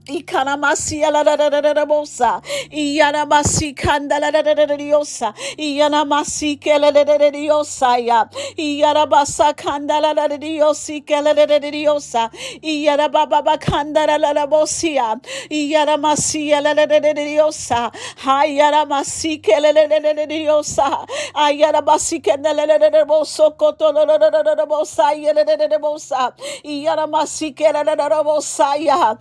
[0.07, 2.41] Ikanamasi aladadadadabosa.
[2.71, 5.35] Iyanamasi kandaladadadadiosa.
[5.59, 8.29] Iyanamasi keladadadadiosa ya.
[8.57, 12.31] Iyanabasa kandaladadadiosi keladadadadiosa.
[12.63, 15.17] Iyanababa kandaladadabosia.
[15.51, 17.91] Iyanamasi aladadadadiosa.
[18.25, 21.07] Hayanamasi keladadadadiosa.
[21.35, 26.33] Ayanamasi kendaladadadaboso kotolodadadabosa.
[26.63, 29.17] Iyanamasi keladadadabosa ya.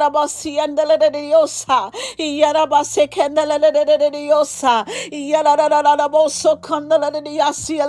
[0.00, 3.58] Hayarabasi and the Diosa, Yarabase Candela
[4.12, 7.80] Diosa, Yarabose Candela Diasi,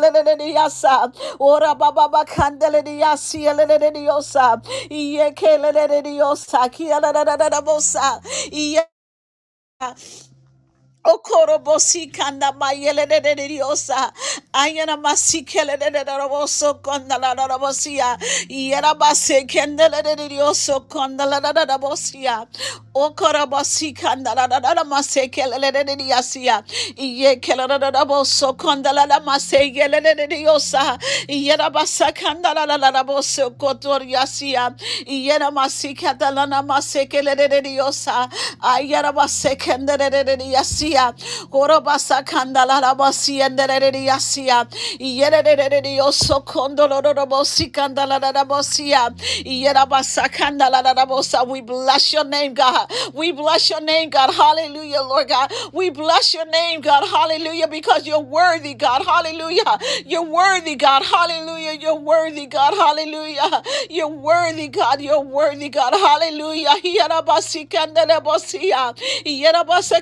[11.04, 14.14] Okorobosi kanda mayele de de de diosa.
[14.54, 18.18] Ayana masi kele de de de roboso konda la la robosia.
[18.50, 22.48] Yera base kendele de de dioso konda la la la robosia.
[22.96, 26.64] Okorobosi kanda la la la la mase kele de de de diasia.
[26.98, 31.00] Iye kele de de roboso konda la la mase yele de de diosa.
[31.28, 34.76] Yera basa kanda la la la roboso kotoriasia.
[35.08, 38.30] Yera masi kata la na mase kele de de diosa.
[38.62, 41.14] Ayera base kendele de de diasia yasia.
[41.52, 44.68] Korobasa kandala rabasi enderere yasia.
[45.00, 49.10] Yerere yoso kondolo robosi kandala rabosia.
[49.46, 51.48] Yerabasa kandala rabosa.
[51.48, 52.90] We bless your name, God.
[53.14, 54.34] We bless your name, God.
[54.34, 55.52] Hallelujah, Lord God.
[55.74, 57.06] We bless your name, God.
[57.08, 59.04] Hallelujah, because you're worthy, God.
[59.06, 59.80] Hallelujah.
[60.06, 61.04] You're worthy, God.
[61.04, 61.78] Hallelujah.
[61.80, 62.74] You're worthy, God.
[62.74, 63.64] Hallelujah.
[63.90, 65.02] You're worthy, God.
[65.02, 65.94] You're worthy, God.
[65.94, 66.70] Hallelujah.
[66.84, 68.94] Yerabasi kandala bosia.
[69.26, 70.02] Yerabasa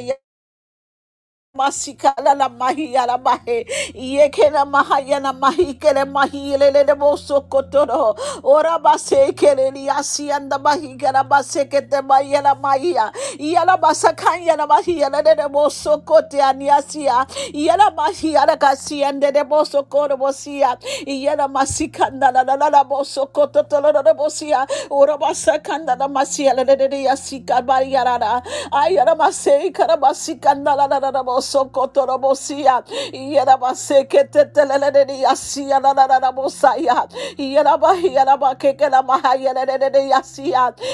[1.58, 3.66] Masikala la mahi ala mahe.
[3.94, 8.14] Yekena mahayana mahi kele mahi lele de boso kotoro.
[8.44, 13.10] Ora base kele ni asi anda mahi kala base kete mahi ala mahi ya.
[13.38, 19.02] Yala basa kanya na mahi ala de boso kote ani asia yala mahi ala kasi
[19.04, 24.14] ande de boso koro bosia yala masikanda la la la la boso koto tolo de
[24.14, 28.40] bosia ora basa kanda la masi ala de de yasika bari yara
[28.72, 32.82] ayara masei kara masikanda la la la la Sokotorobosia,
[33.12, 35.34] Yerabaseketeleledia,
[36.34, 40.22] Bosaya, Yeraba, Yeraba, Kekelamaha, Yeredia,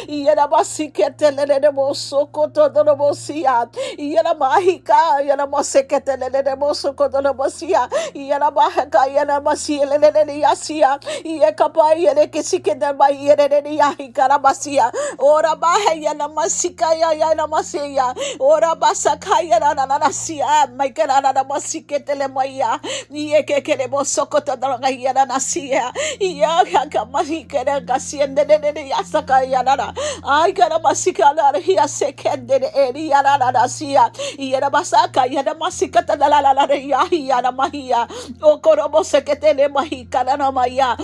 [0.09, 3.69] Yerabasiketele Sokotorobosia,
[3.99, 6.31] Yeramahika, Yeramaseketele
[6.75, 10.55] Sokotorobosia, Yerabahaka, Yeramasieledia,
[11.25, 16.87] Yekapa, Yerekisiketa, Yeredia, Hikarabasia, Ora Bahaya, Namasika,
[17.19, 19.61] Yanamasia, Ora Basakaya,
[20.37, 22.79] mosia mai kana na mosi ke tele moia
[23.11, 26.65] ye ke ke le moso to na ya na nasia ya.
[26.65, 29.93] Ka ka mai kana ka siende de de ya saka ya na
[30.25, 34.61] ai kana masi kana ya se ke de de ya na na nasia ya.
[34.61, 37.41] Na masaka ya na masi ka ta la la la ya ya.
[37.41, 38.07] Na mahia
[38.43, 40.97] o korobo se ke tele mai kana na maya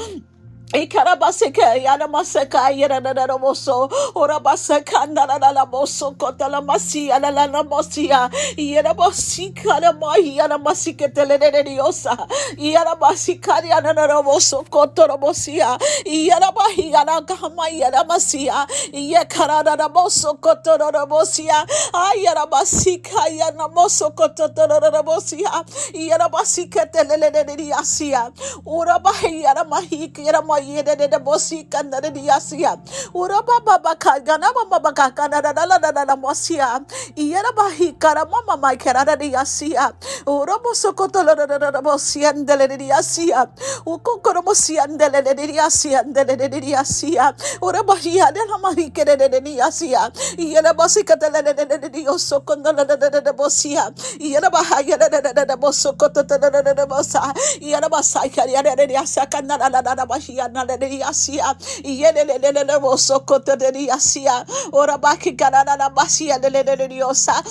[0.72, 12.16] Ikarabaseke yanamaseka yeranaramoso orabaseka nanaralamoso kotalamasi yanalanamosia yerabasika namahi yanamasike telereriosa
[12.56, 28.30] yerabasika yananaramoso kotoromosia yerabahi yanakama yeramasia yekarararamoso kotoromosia ayerabasika yanamoso kotoromosia yerabasike telereriosia
[28.66, 32.76] orabahi yanamahi yeramahi yede de de bosi kanda de diasia
[33.14, 36.80] ura baba baka gana mama baka kana da da da da da mosia
[37.16, 39.92] iyera bahi kara mama mai kara da diasia
[40.26, 43.46] ura boso koto da da da da bosia ndele de diasia
[43.86, 48.90] uko koro mosia ndele de diasia ndele de diasia ura bahi ya de na mahi
[48.90, 53.20] kere de diasia iyera bosi kata de de de de dioso kondo da da da
[53.20, 53.90] da bosia
[54.20, 57.20] iyera baha ya da da da boso koto da da da bosa
[57.60, 65.32] iyera basa kari ya de diasia kana da da da bahi nananeriasia yelelelelebosokotoneriasia ora baki
[65.32, 67.42] kanananabasia leleleliosa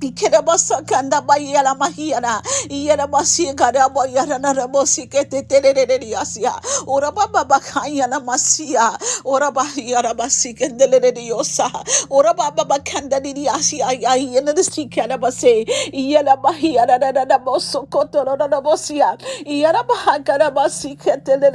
[0.00, 2.42] de Lediosa, Ikerabasa kanda bayala mahiana.
[2.70, 6.52] Iyana masi kada bayana na mosi kete terere asia.
[6.86, 8.96] Ora baba bakaya na masia.
[9.24, 11.70] Ora bahiyana masi kendele diosa.
[12.10, 13.86] Ora baba bakanda di asia.
[13.88, 15.64] Iyana de sikana base.
[15.92, 19.16] Iyana bahiyana na na na moso koto na na mosia.
[19.46, 21.50] Iyana bahakana masi ketele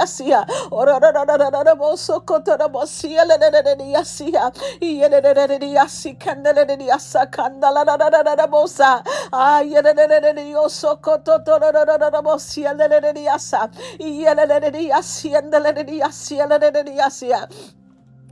[0.00, 0.46] asia.
[0.72, 1.74] Ora na na na na na
[2.20, 3.38] koto na mosia le
[3.96, 4.52] asia.
[4.80, 7.96] Iyana de de asia kandele de asa kandala la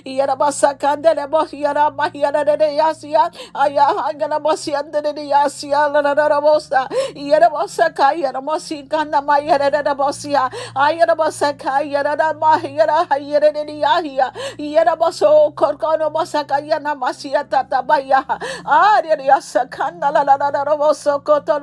[0.05, 3.32] Yana basa kandere bosia mahiana de yasia.
[3.55, 6.88] Aya hangana bosia de yasia ala bosa.
[7.15, 10.49] Yana bosa kaya mosi kanda mayana de bosia.
[10.75, 14.32] Ayana bosa kaya na mahira hayere de yahia.
[14.57, 18.23] Yana boso korkono bosa kaya na masia tatabaya.
[18.65, 20.23] Ari yasa kanda la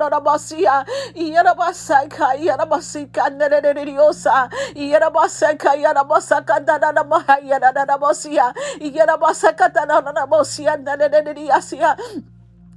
[0.09, 0.85] Yarabasia,
[1.15, 11.95] Yarabasaka, Yarabasika, Nereriosa, Yarabasaka, Yarabasaka, Danamaya, Yarabasia, Yarabasaka, Danamasia, Nereriasia,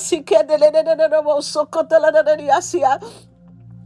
[0.08, 2.60] yasi kedele de de Rebozo, Cotelanería,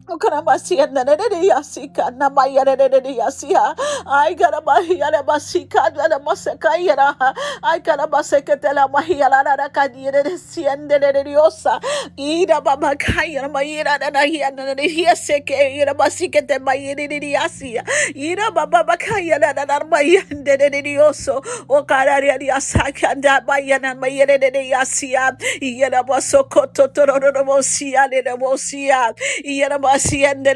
[0.09, 3.75] Okarabasia Nanadiasia Namayasia.
[4.07, 7.35] I got a Mahia Basika and a Masakayara.
[7.63, 11.81] I got a Masekatela Mahiala Kadira Sienderiosa.
[12.19, 17.85] Ida Bamakaya Mayira and I hear Hiaseke, Ida Basikate Mayiriasia.
[18.15, 21.43] Ida Babakaya and Armayanderioso.
[21.69, 25.39] Okararia Saka and Bayana Mayiriasia.
[25.63, 29.15] Yada Basokoto Toromosia, Nemosia.
[29.45, 29.45] Yarabasiandeleyosokotorabosia.
[29.45, 29.53] Yarabasaka yarabasokototororobosia.
[29.53, 29.53] Yarabahayereleleyosokotororobosia.
[29.53, 29.53] Yarabahiyereleleyosokondarabahayereleyasia.
[29.53, 29.53] Yarabasekandarariyasakandarayasia.
[29.53, 29.53] Yerebohokorobosiendelabahayereleyasa.
[29.55, 29.91] Yarabasakandarabosia.
[29.99, 30.53] Tienda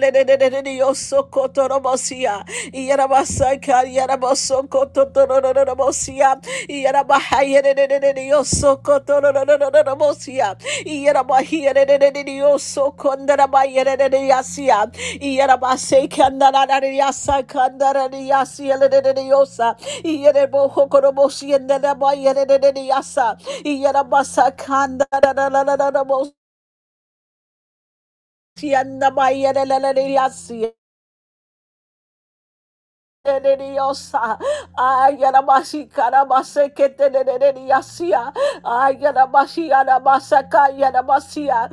[29.17, 30.73] bayere leleleyasi.
[33.25, 34.39] Diosa,
[34.77, 37.25] ayanabashi karabase kete de
[37.69, 38.33] yasia,
[38.65, 41.71] ayanabashi anabasaka yanabasia.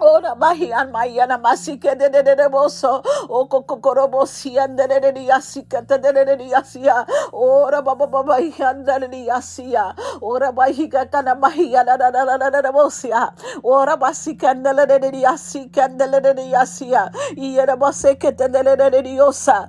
[0.00, 4.86] Ora mahi an mayana masike de de de de boso o kokoro bosi an de
[4.88, 9.26] de de de yasika de de de de yasia ora baba baba yan de de
[9.28, 13.32] yasia ora mahi kakana mahi ana na na na na na na bosia
[13.64, 18.48] ora basika de de de de yasika de de de de yasia iera boseke de
[18.48, 19.68] de de de yosa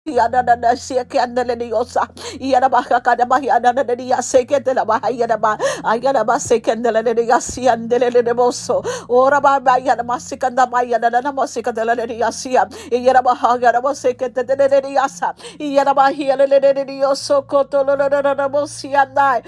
[0.08, 2.08] Yana na na sia kandele ni osa.
[2.42, 5.56] Yana ba ka kada ba yana na ni ya se kendele ba yana ba.
[6.02, 8.82] Yana ba se kendele ni ya si andele ni boso.
[9.10, 12.32] Ora ba ba yana ma se kanda ba yana na ma se kendele ni ya
[12.32, 12.50] si.
[12.58, 15.36] Yana ba ha yana ba se kendele ni ya sa.
[15.60, 18.90] Yana ba hi yana ni ni oso koto lo lo lo lo lo bo si
[18.96, 19.44] andai.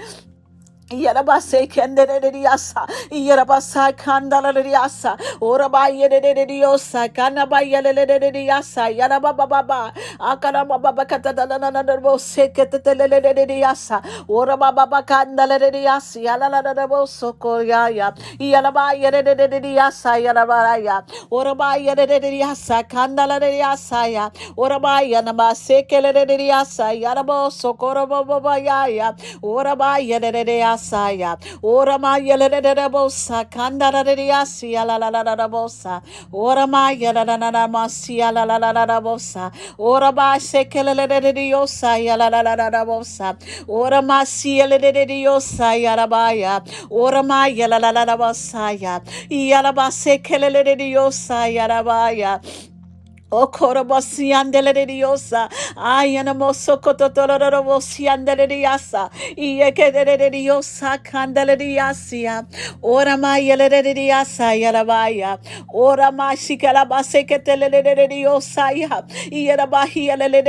[1.02, 11.70] Yarabase kendereriasa, Yarabasa kandaleriasa, Oraba yederiosa, Kanaba yeleriasa, Yarababa, Akarababa katadana
[12.18, 26.92] seketeleriasa, Oraba baba kandaleriasa, Yalalabo sokoya, Yaraba yedereriasa, Yarabaraya, Oraba yedereriasa, Kandaleriasa, Oraba yanama sekeleriasa,
[26.94, 30.83] Yarabo sokorobo yaya, Oraba yedereriasa.
[30.84, 31.38] Asaya.
[31.62, 33.44] Ora ma yele de de de bosa.
[33.50, 36.02] Kanda da de de la la la la la bosa.
[36.32, 39.50] Ora ma yele da da da masia la la la la la bosa.
[39.78, 43.36] Ora ba se kele le de de de ya la la la la la bosa.
[43.68, 46.06] Ora ma sia le de de de yosa ya la
[47.78, 49.00] la la la bosa ya.
[49.30, 49.62] Ya
[53.34, 62.46] O korobosi andele diosa, ayana moso kototororobosi andele diasa, ieke de diosa candele diasia,
[62.82, 65.38] ora mayele de diasa yarabaya,
[65.74, 70.06] ora mashikala baseketele de diosa ya, yarabahi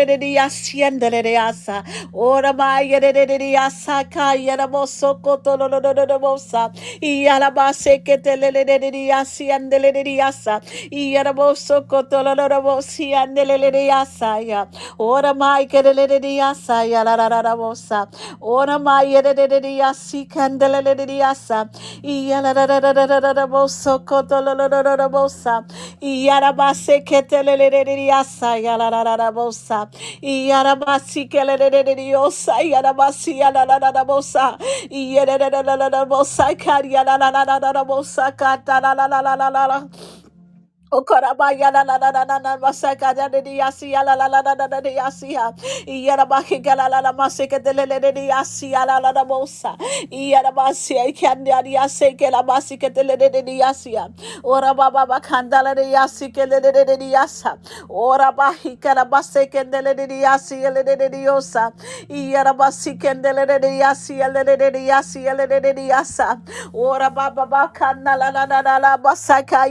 [0.07, 1.83] de diasia andele diasa,
[2.13, 6.71] ora mayele de diasa kayana moso kotororobosa,
[7.01, 10.61] yarabaseketele de diasia andele diasa,
[10.91, 11.81] yaraboso
[12.75, 14.67] kotororobosa, bosi andelele yasaya.
[14.99, 18.07] Ora mai kerele yasaya la la la bosa.
[18.41, 21.69] Ora mai yerele yasi kandelele yasa.
[22.03, 25.09] Iya la la la la la la la boso koto la la la la la
[25.09, 25.63] bosa.
[26.01, 29.89] Iya la base ketelele yasa ya la la la la bosa.
[30.21, 34.57] Iya la basi kelele yosa ya la basi la la la la bosa.
[34.89, 38.31] Iya la la la la la bosa kari ya la la la la la bosa
[38.35, 40.24] kata la la la la la la.
[40.95, 43.41] Okarabaya la la la la la la la la la la la de
[44.15, 44.41] la la la
[46.87, 47.75] la la basi de.
[54.43, 54.97] Ora la.
[66.73, 66.73] Ora.
[66.73, 67.09] Ora
[68.63, 69.67] la la basaka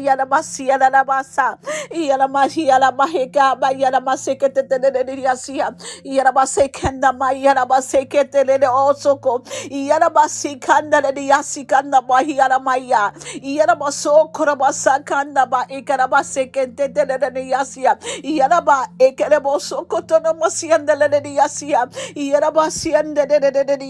[0.91, 1.59] la la basa.
[1.91, 5.75] Iyala mahi yala maheka ba yala maseke te te te te te yasia.
[6.05, 9.43] Iyala basekenda ma yala baseke te te te osoko.
[9.71, 13.13] Iyala basikanda le yasi kanda mahi yala maya.
[13.43, 17.99] Iyala basokora basakanda ba ikara baseke te te te te te yasia.
[18.25, 21.89] Iyala ba ekere bosoko tono masianda le le yasia.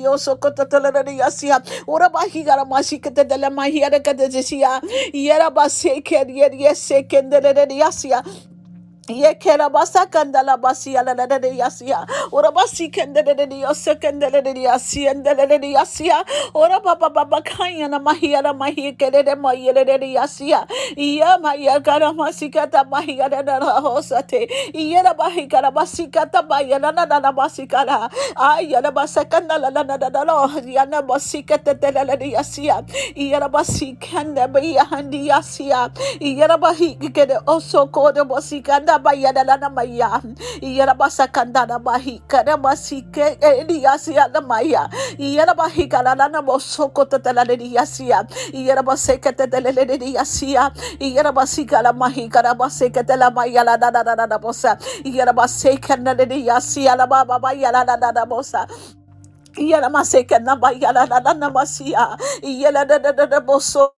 [0.05, 1.61] Yosoko totole le yasia.
[1.89, 3.37] Ora bahi yala masike te te
[7.09, 8.23] Kendererasia,
[9.09, 12.07] Yekera basa kandala basi ala la de yasia.
[12.33, 12.91] Ora basi
[38.99, 40.23] baba baba la la ba da maya.
[40.63, 44.89] Yada basa kanda na mahi kana masike eliasi na maya.
[45.19, 48.27] Yada bahi kana na mosoko tetela de yasia.
[48.53, 50.73] Yada baseke tetela de yasia.
[51.01, 54.79] Yada basika la mahi kana baseke tela maya la na na na na bosa.
[55.05, 58.67] Yada baseke na de yasia la baba baya la na na na bosa.
[59.57, 62.17] Yada maseke na baya la na na na masia.
[62.43, 63.93] Yada da da da da boso.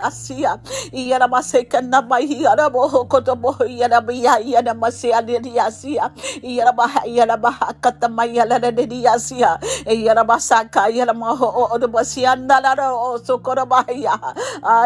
[0.00, 0.60] Asia,
[0.92, 6.10] Yana Maseka Namahi, Yanaboho Kotobo, Yanabia, Yanamasia, Diasia,
[6.42, 8.44] Yanabaha, Yanabaha, Katamaya,
[8.88, 14.18] Diasia, Yanabasaka, Yanamaho, Odobasia, Nala, also Korabaya,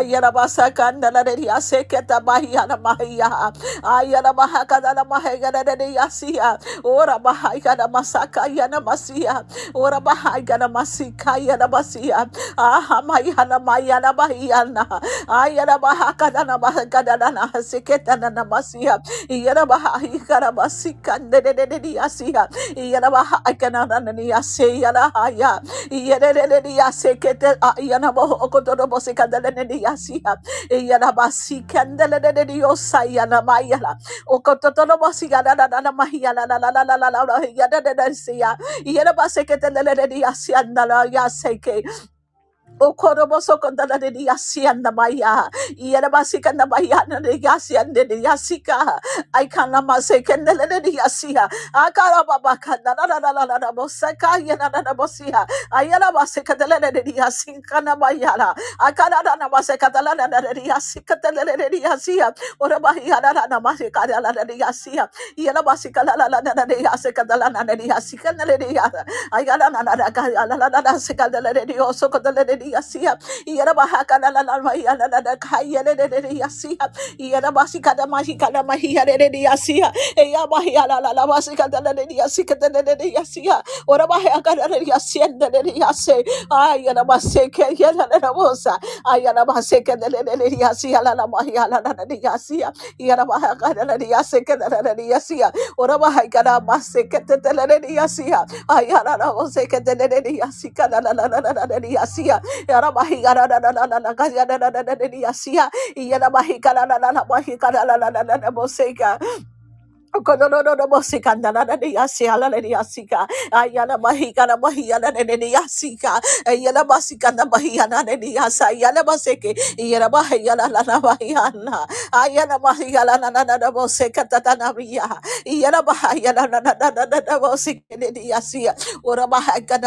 [0.05, 1.25] Yanabasaka, Nala,
[1.61, 3.53] Seketa, Mahia, Mahia,
[3.83, 9.45] Yanabahaka, Mahega, Diasia, Ora Bahaya, Masaka, Yanamasia,
[9.75, 12.29] Ora Bahaya, Masika, Yanamasia,
[12.59, 14.96] Aha, Mayana, Mayana,
[35.97, 36.57] Mahiana,
[72.57, 76.09] Ayana hacía y era baja cada la la la la la la calle le le
[76.21, 76.79] le hacía
[77.19, 81.27] y era básica de mágica la magia le le hacía ella magia la la la
[81.27, 85.63] básica de la le hacía que le le hacía ahora baja cada le hacía le
[85.63, 90.09] le hace ay era más que ella la la bolsa ay era más que le
[90.11, 94.15] le le hacía la la magia la la le hacía y era baja cada le
[94.15, 98.87] hace que le le hacía ahora baja cada más que te le le hacía ay
[98.91, 102.41] era la bolsa que te le le hacía la la la la la le hacía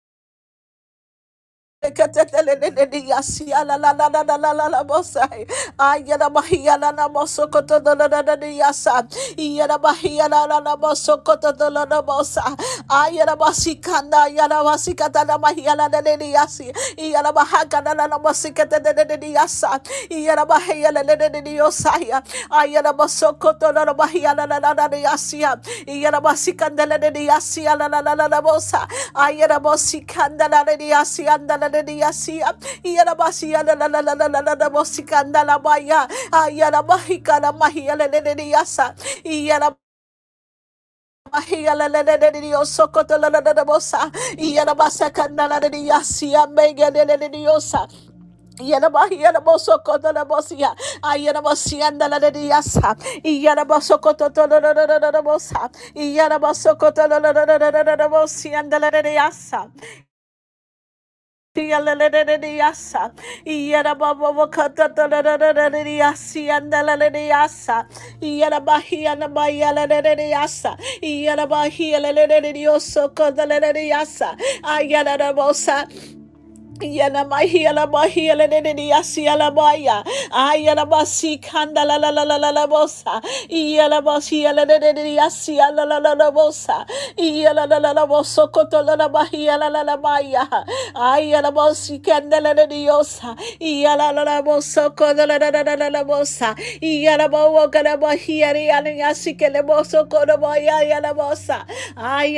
[31.41, 32.53] Ayana Yadaniasia,
[32.83, 33.63] Yadabasia,
[34.71, 36.07] Mosikanda la Maya,
[36.51, 39.75] Yadamahika la Mahia Leneniasa, Yadam.
[42.41, 42.79] Dios
[61.55, 63.11] Tialeleleleyasa,
[63.45, 67.85] Iyarababo katataleleleleyasi, andaleleleyasa,
[68.23, 75.87] Iyarabahi anabayaleleleyasa, Iyarabahi leleleleyoso kotaleleyasa, Ayarabosa.
[101.95, 102.37] Ay,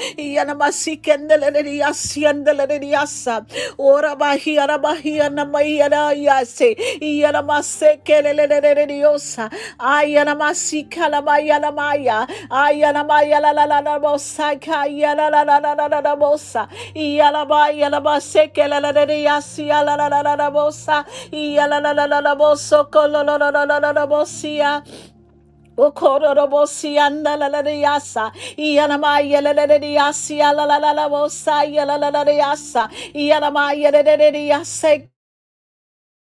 [16.51, 16.67] bosa.
[16.95, 21.05] Yalaba yalaba seke la la la yasi la la la la la bosa.
[21.31, 24.83] Yalala la la la boso kolo la la la la la bosia.
[25.77, 28.31] Okororobosi anda la la yasa.
[28.57, 32.89] Iyanama yele le le yasi la la la la bosa yele la la yasa.
[33.15, 35.10] Iyanama yele le le yasa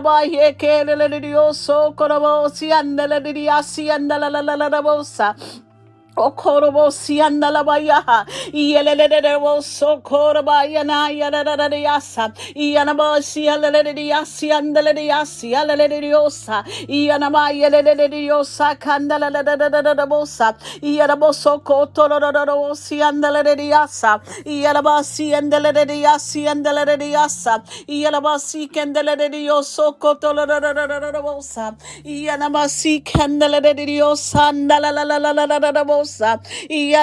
[0.00, 3.20] bahakadana Dios, oh, corabo, si andale,
[3.62, 4.80] si la, la, la, la, la,
[6.18, 8.02] Okorobo sianda la baya,
[8.52, 17.52] yelelele wo so korobaya na yelelele yasa, yanaba sialele yasi andele yasi alele yosa, yanama
[17.52, 22.74] yelelele yosa kandala la la la la la bosa, yanabo so kotoro la la la
[22.74, 30.86] siandele yasa, yanaba siandele yasi andele yasa, yanaba si kendele yoso kotoro la la la
[30.86, 33.60] la la bosa, yanama si kendele
[36.20, 36.38] la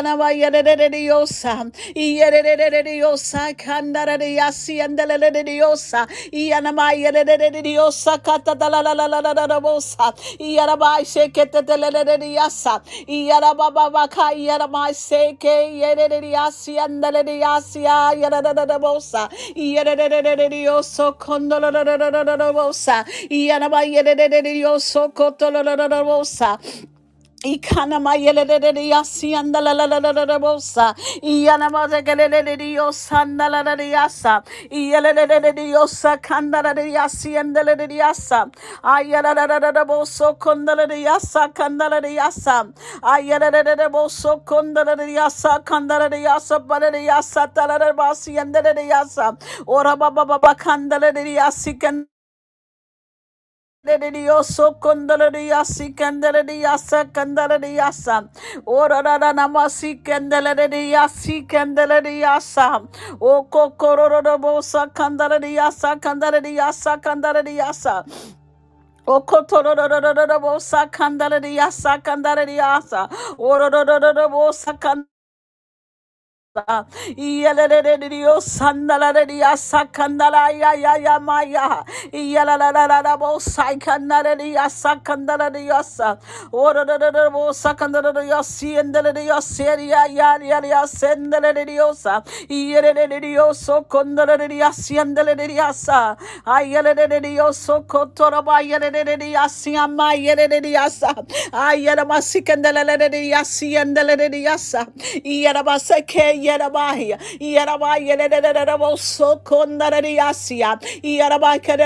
[0.02, 5.06] la la la la la diosa, Yanama yede diosa, Yede diosa, Kandara diasi and the
[5.46, 12.82] diosa, Yanama yede diosa, Catala la la la la la bosa, Yaraba shekete de diasa,
[13.08, 21.72] Yarababa Yarama seke, Yede diasi and the diasia, Yada bosa, Yede dioso, Condola
[22.54, 25.64] bosa, Yanama yede dioso, Cotola
[26.04, 26.95] bosa.
[27.46, 30.96] Ikanama yelelelele yasi andala la la la la la bosa.
[31.24, 34.44] Iyanama zekelelele yosa andala la la yasa.
[34.72, 38.50] Iyelelelele yosa kandala la yasi andala la yasa.
[38.84, 42.68] Ayala la la la la boso kondala la yasa kandala la yasa.
[43.04, 47.78] Ayala la la la boso kondala la yasa kandala la yasa bala la yasa tala
[47.80, 49.38] la basi andala la yasa.
[49.68, 51.22] Ora baba baba kandala la
[53.86, 58.30] yasi Dioso condoloriasi candelariasa candelariasa.
[58.66, 59.02] Ora
[59.34, 60.02] namasi
[76.56, 76.86] candelariasi candelariasa.
[76.86, 78.18] O cocororobosa candelariasa candelariasa candelariasa.
[78.18, 78.26] O cotororobosa candelariasa candelariasa.
[78.26, 81.86] Ora Yelelelelio sandalaria sakandala ya ya ya maya.
[82.14, 86.18] Yalalalala bo saikandalaria sakandalaria sa.
[86.54, 92.22] Ora da da da bo sakandalaria siendalaria seria ya ya ya sendalaria sa.
[92.50, 96.16] Yelelelelio so kondalaria siendalaria sa.
[96.46, 101.14] Ayelelelelio so kotoraba yelelelelio siama yelelelelio sa.
[101.54, 104.86] Ayelama sikandalaria siendalaria sa.
[105.26, 111.78] Yarabaseke Yarabaya Yarabaya Yarabo Soko Naradiasia Yarabaka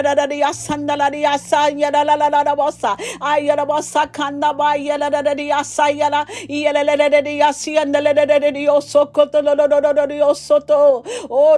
[0.53, 11.57] Sandaladiasa Yaralabosa Ayarabasa Kandaba Yaladiasa Yala Yaladiasia and the Ledio Sokoto Soto O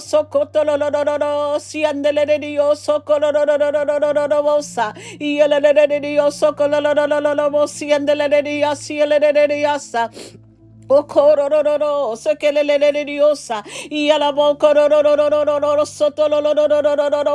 [0.00, 9.04] Sokoto Sian the Ledio Sokolosa Yaladio Sokolosi and the Ledia Sia
[10.88, 17.34] Okororororo, sekeleleleliosa, yalabo kororororororo, sotololororororo,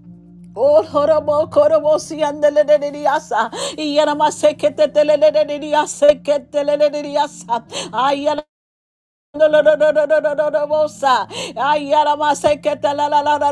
[0.53, 6.07] Oh, horrible, horrible, si andele de diasa, y era más que te tele de diasa,
[6.21, 8.27] que tele de diasa, ay,
[10.67, 11.27] Bosa.
[11.55, 13.51] Ayara maseketa la la la la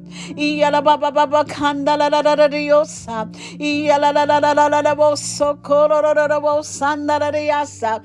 [0.37, 3.29] Iyala baba baba kanda la la la la diosa.
[3.59, 8.01] Iyala la la la la la la boso koro la la la bosanda la diasa.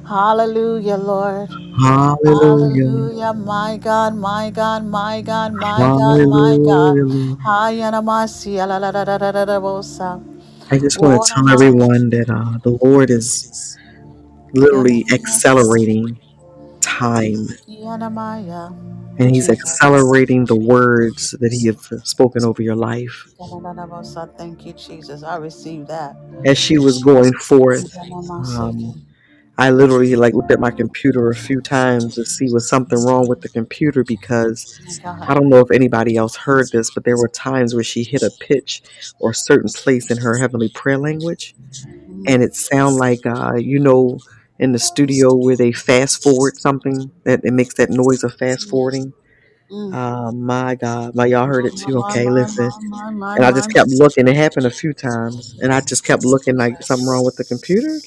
[0.07, 0.97] Hallelujah.
[0.97, 1.49] Lord.
[1.77, 2.89] Hallelujah.
[2.95, 6.97] Hallelujah, my God, my God, my God, my God, my God.
[6.99, 7.37] Hallelujah.
[7.45, 8.57] Hayanamasi
[10.71, 13.77] I just want to tell everyone that uh, the Lord is
[14.53, 16.19] literally accelerating
[16.81, 17.47] time
[19.19, 23.27] and He's accelerating the words that He has spoken over your life.
[24.37, 25.23] Thank you, Jesus.
[25.23, 26.15] I receive that.
[26.45, 27.97] As she was going forth,
[28.37, 29.04] um.
[29.57, 33.27] I literally like looked at my computer a few times to see was something wrong
[33.27, 37.17] with the computer because My I don't know if anybody else heard this, but there
[37.17, 38.81] were times where she hit a pitch
[39.19, 41.55] or a certain place in her heavenly prayer language,
[42.27, 44.19] and it sounded like uh, you know
[44.59, 48.69] in the studio where they fast forward something that it makes that noise of fast
[48.69, 49.13] forwarding.
[49.91, 51.97] Uh, my God, my y'all heard it too.
[51.99, 52.69] Okay, listen.
[53.35, 54.27] And I just kept looking.
[54.27, 57.45] It happened a few times, and I just kept looking like something wrong with the
[57.45, 57.99] computer.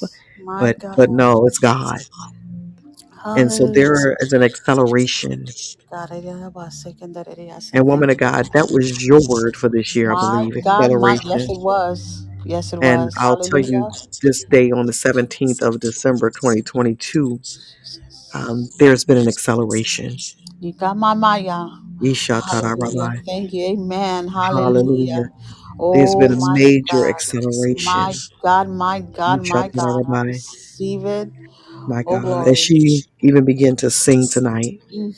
[0.49, 2.01] My But but no, it's God
[3.35, 3.75] and so Hallelujah.
[3.75, 5.47] there is an acceleration.
[5.91, 7.51] God, I didn't know about secondary.
[7.53, 8.19] I said, And woman thank of you.
[8.19, 11.51] God, that was your word for this year, I My believe, God, my yes, acceleration.
[11.51, 12.27] it was.
[12.45, 12.83] Yes, it was.
[12.83, 13.17] And was.
[13.19, 14.09] I'll tell you Hallelujah.
[14.23, 17.41] this day on the 17th of December, 2022,
[18.35, 20.17] um, there's been an acceleration.
[20.61, 21.69] You got my Maya.
[22.01, 22.43] Isha Hallelujah.
[22.49, 23.23] tarabai.
[23.27, 23.67] Thank you.
[23.67, 24.29] Amen.
[24.29, 25.29] Hallelujah.
[25.29, 25.31] Hallelujah.
[25.93, 27.15] There's Oh been a my major God.
[27.77, 28.25] My acceleration.
[28.43, 29.97] God, my God, my God.
[30.09, 30.43] I tarabai.
[30.43, 31.33] receive it.
[31.87, 32.47] My Oh God.
[32.47, 32.59] As glory.
[32.59, 35.15] she even began to sing tonight, Mm,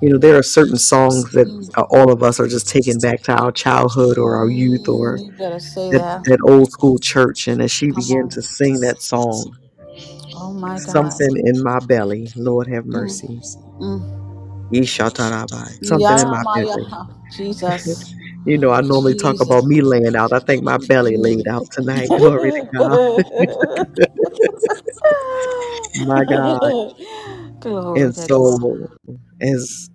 [0.00, 3.00] you know, there are certain songs that mm, uh, all of us are just taken
[3.00, 5.18] back to our childhood or our youth or.
[5.20, 6.24] You better say that, that.
[6.24, 7.48] that old school church.
[7.48, 8.30] And as she Come began on.
[8.30, 9.54] to sing that song,
[10.34, 11.20] Oh my God.
[11.20, 13.42] something in my belly, Lord have Mm, mercy.
[13.80, 14.06] mm.
[14.72, 15.84] Yeshatarabai.
[15.84, 16.96] Something in my belly.
[17.36, 18.14] Jesus.
[18.44, 20.32] You know, I normally talk about me laying out.
[20.32, 22.12] I think my belly laid out tonight.
[22.16, 23.00] Glory to God.
[25.94, 26.74] My God.
[27.60, 28.30] Glory And to God.
[28.30, 28.88] so,
[29.40, 29.90] as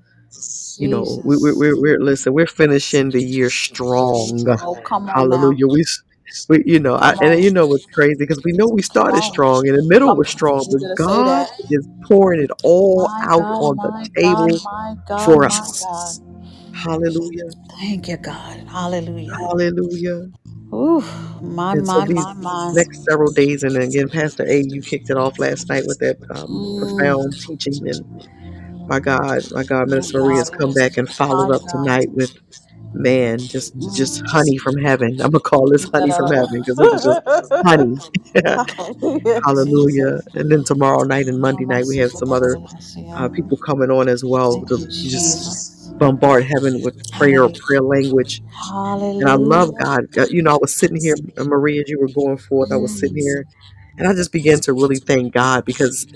[0.78, 1.56] you know, we, we, Jesus.
[1.56, 4.46] we're, we're, listen, we're finishing the year strong.
[4.62, 5.58] Oh, come on now.
[5.58, 5.68] Hallelujah.
[5.68, 6.04] We, s-
[6.50, 7.44] we you know, I, Come and on.
[7.44, 9.24] you know what's crazy because we know we Come started on.
[9.24, 10.32] strong and the middle Come was on.
[10.32, 11.50] strong, You but better say God that.
[11.70, 15.46] is pouring it all My out God, on the my God, table my God, for
[15.46, 15.80] my us.
[15.80, 16.18] God.
[16.74, 17.52] Hallelujah.
[17.80, 18.64] Thank you, God.
[18.68, 19.34] Hallelujah.
[19.40, 20.30] Hallelujah.
[20.74, 21.04] Ooh,
[21.42, 22.74] my, And so my, these my, my.
[22.74, 26.18] next several days, and again, Pastor A, you kicked it off last night with that
[26.30, 27.80] um, Mm, profound teaching.
[27.88, 28.06] And
[28.88, 30.60] my God, my God, my Minister Maria has God.
[30.60, 31.70] come back and followed My up God.
[31.70, 32.32] tonight with,
[32.94, 34.28] man, just just Mm.
[34.28, 35.14] honey from heaven.
[35.22, 37.22] I'm going to call this honey from heaven because it was just
[37.66, 37.98] honey.
[38.78, 40.22] Hallelujah, Hallelujah.
[40.24, 40.28] Jesus.
[40.36, 42.60] And then tomorrow night and Monday night, we have some other
[43.16, 45.63] uh, people coming on as well to you, just Jesus.
[46.08, 48.34] Bombard heaven with prayer, or prayer language
[49.20, 49.84] And I love Hallelujah.
[49.84, 50.06] God.
[50.32, 53.00] You know, I was sitting here, uh, Maria, as you were going forth, I was
[53.00, 53.46] sitting here
[53.98, 56.08] and I just began to really thank God because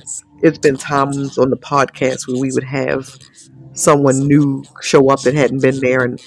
[0.42, 3.08] it's been times on the podcast where we would have
[3.74, 6.20] someone new show up that hadn't been there and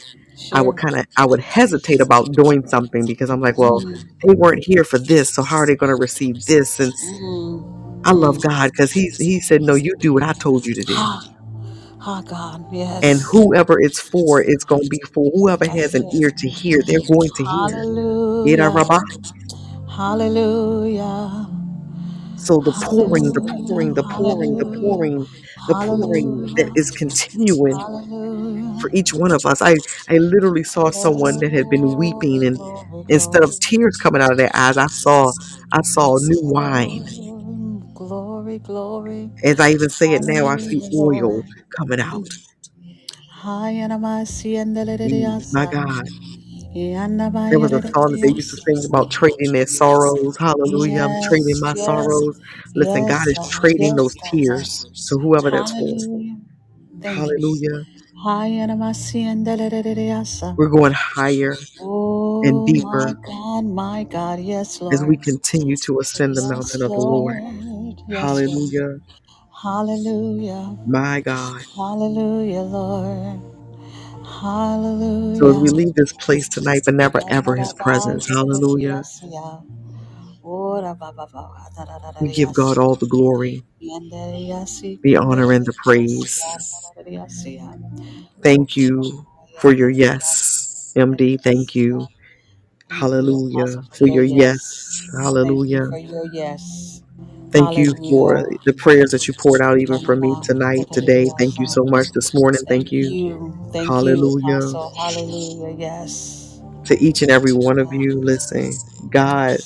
[0.52, 0.90] I would Sure.
[0.90, 4.04] kind of I would hesitate about doing something because I'm like, well, Mm.
[4.26, 6.80] they weren't here for this, so how are they going to receive this?
[6.80, 8.02] And Mm.
[8.04, 8.40] I love.
[8.40, 11.08] God because he's he said, no, you do what I told you to do.
[12.01, 12.66] Ha, God.
[13.03, 13.30] And Yes.
[13.32, 16.12] whoever it's for, it's going to be for whoever has That's an it.
[16.12, 16.82] ear to hear.
[16.86, 17.84] They're going to hear.
[18.44, 19.01] Hallelujah.
[19.88, 21.48] Hallelujah.
[22.36, 24.74] So the pouring, the pouring, the pouring, the Hallelujah.
[24.80, 25.26] pouring,
[25.66, 26.74] the pouring that Hallelujah.
[26.74, 28.74] is continuing Hallelujah.
[28.78, 29.62] for each one of us.
[29.62, 29.76] I,
[30.09, 33.61] I literally saw oh, someone that had been Glory, weeping and glory, instead of glory.
[33.61, 35.32] tears coming out of their eyes, I saw
[35.72, 37.05] I saw new wine.
[38.59, 39.30] Glory, glory.
[39.44, 41.46] As I even say it now, I see Hallelujah, oil Lord.
[41.78, 42.28] coming out.
[45.05, 46.05] And Mm, My the God.
[47.51, 50.36] There was a song that they used to sing about trading their sorrows.
[50.38, 51.05] Hallelujah.
[51.05, 52.38] I'm trading Yes, my yes, sorrows.
[52.74, 54.32] Listen, God yes, is God, trading those yes, God.
[54.32, 55.96] tears to whoever that's for.
[55.96, 56.38] Hallelujah.
[57.03, 57.42] Thank you.
[57.42, 57.84] Hallelujah.
[59.30, 61.57] And the We're going higher
[62.42, 64.40] and Oh my deeper God, my God.
[64.40, 65.18] Yes, as we Lord.
[65.18, 67.36] continue to ascend the mountain Yes, of the Lord.
[67.40, 67.42] Lord.
[68.11, 68.62] Yes, Lord.
[68.66, 68.98] Hallelujah.
[69.62, 70.78] Hallelujah.
[70.86, 71.62] My God.
[71.76, 73.40] Hallelujah, Lord.
[74.24, 75.34] Hallelujah.
[75.34, 75.61] So as Hallelujah.
[75.61, 78.28] we leave this place tonight, but never ever his presence.
[78.28, 79.02] Hallelujah.
[79.08, 79.64] Yandarabasiriyasiya.
[80.42, 81.68] Ora oh, baba baba ah,
[82.20, 82.52] We give.
[82.54, 86.40] God all the glory, Yandariyasi the honor, and the praise.
[88.42, 89.26] Thank you
[89.61, 91.40] for your yes, MD.
[91.42, 92.08] Thank you.
[92.88, 93.50] Thank you, Hallelujah.
[93.50, 94.48] Apostle, for For your your yes.
[94.50, 95.08] yes.
[95.42, 95.88] Thank you Hallelujah.
[95.88, 96.89] for your yes.
[97.53, 98.09] Thank you Hallelujah.
[98.09, 101.30] for the prayers that you poured out even for me tonight, today.
[101.38, 102.61] Thank you so much this morning.
[102.68, 103.11] Thank Thank you.
[103.11, 103.59] you.
[103.72, 104.57] Thank you, Hallelujah.
[104.59, 104.92] Apostle.
[104.96, 105.76] Hallelujah.
[105.78, 106.61] Yes.
[106.86, 108.72] To each and every one of you, listen,
[109.11, 109.59] God,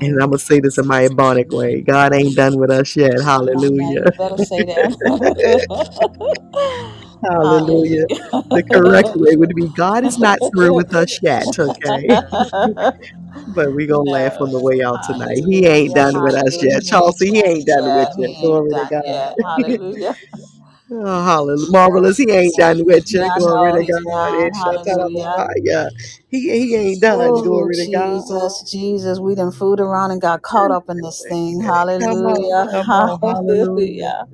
[0.00, 2.96] and I'm going to say this in my Ebonic way God ain't done with us
[2.96, 3.12] yet.
[3.34, 4.04] Come on now, Hallelujah.
[4.04, 4.92] you better say that.
[7.24, 8.06] Hallelujah.
[8.52, 9.14] The correct Hallelujah.
[9.14, 12.18] way would be God is not through with us yet, okay?
[13.46, 15.38] But we going to laugh on the way out tonight.
[15.46, 16.62] He ain't done with us Hallelujah.
[16.62, 16.84] yet.
[16.84, 18.34] He ain't Chelsea, he done ain't done with you.
[18.40, 19.02] Glory to God.
[19.02, 19.36] yet.
[19.42, 20.16] Hallelujah.
[20.90, 21.70] Oh, hallelujah.
[21.70, 23.30] Marvelous, he ain't done with you.
[23.30, 24.50] Glory to God.
[24.54, 25.32] Hallelujah.
[25.78, 25.88] Oh,
[26.30, 27.32] he, he ain't done.
[27.32, 28.24] Oh, Glory to God.
[28.24, 29.20] Jesus, Jesus.
[29.20, 31.60] We done fooled around and got caught up in this thing.
[32.00, 32.66] Come on, Hallelujah.
[32.70, 33.20] come on.
[33.22, 33.46] Hallelujah.
[33.48, 34.28] Hallelujah.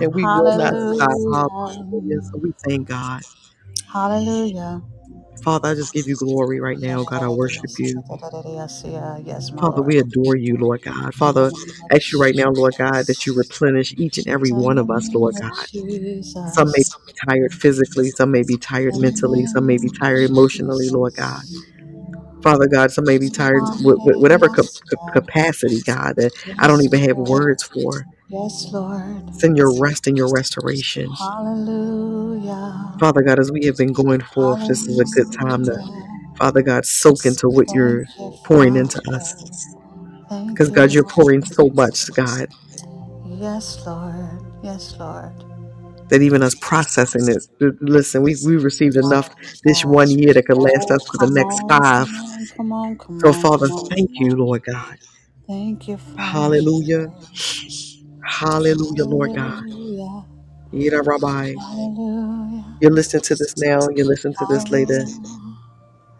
[0.00, 1.18] And we will not stop.
[1.30, 1.48] Hallelujah.
[1.50, 2.22] Hallelujah.
[2.22, 3.22] So we thank God.
[3.92, 4.82] Hallelujah.
[5.42, 7.04] Father, I just give you glory right now.
[7.04, 8.04] God, I worship you.
[9.26, 11.14] Yes, Father, we adore you, Lord God.
[11.14, 11.52] Father,
[11.92, 15.08] ask you right now, Lord God, that you replenish each and every one of us,
[15.14, 15.66] Lord God.
[16.46, 20.88] Some may be tired physically, some may be tired mentally, some may be tired emotionally,
[20.90, 21.42] Lord God.
[22.42, 26.68] Father God, some may be tired with, with whatever cap- cap- capacity, God, that I
[26.68, 28.06] don't even have words for.
[28.28, 29.24] Yes, Lord.
[29.32, 31.18] Send your rest and your restoration.
[31.18, 33.00] Hallelujah.
[33.00, 36.08] Father God, as we have been going forth, this is a good time to, Hallelujah.
[36.38, 39.34] Father God, soak into what Thank you're you, pouring into us.
[39.34, 39.50] Father.
[40.28, 42.48] Thank Because God, you're pouring so much, God,
[43.24, 44.40] Yes, Lord.
[44.62, 45.44] Yes, Lord.
[46.12, 47.44] That even us processing it,
[47.82, 49.30] listen, we we received enough
[49.64, 52.08] this one year that could last us for the come next on, five.
[52.08, 54.36] come on, come on, come So, on, Father, come on, thank come you, on.
[54.36, 54.98] Lord God.
[55.48, 56.28] Thank you, Father.
[56.32, 57.12] Hallelujah.
[58.24, 59.64] Hallelujah, Lord God.
[59.64, 60.26] Hallelujah.
[60.72, 61.54] Rabbi.
[61.56, 62.64] Hallelujah.
[62.80, 65.04] You listen to this now, You're listening to this later.
[65.04, 65.58] Hallelujah.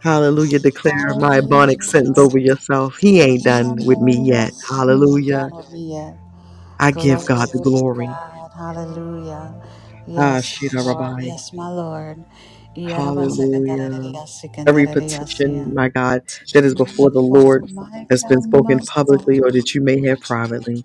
[0.01, 0.61] Hallelujah.
[0.61, 2.99] Declare my Ebonic sentence over yourself.
[2.99, 4.53] He ain't done with me yet.
[4.69, 5.51] Hallelujah.
[5.51, 6.19] done with me yet.
[6.81, 8.09] I give Glory God the to glory.
[8.09, 8.51] God.
[8.57, 9.57] Hallelujah.
[10.17, 10.87] Ah, Yes, Shida Lord.
[10.87, 11.23] Rabbi.
[11.23, 12.25] Yes, my Lord.
[12.97, 14.17] Hallelujah.
[14.67, 16.23] Every petition, my God,
[16.55, 19.83] that is before the Lord my has been God, spoken my publicly or that you
[19.83, 20.85] may have privately.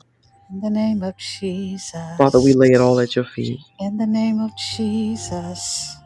[0.49, 1.93] In the name of Jesus.
[2.17, 2.55] Father, we Jesus.
[2.55, 3.61] lay it all at your feet.
[3.79, 5.97] In the name of Jesus.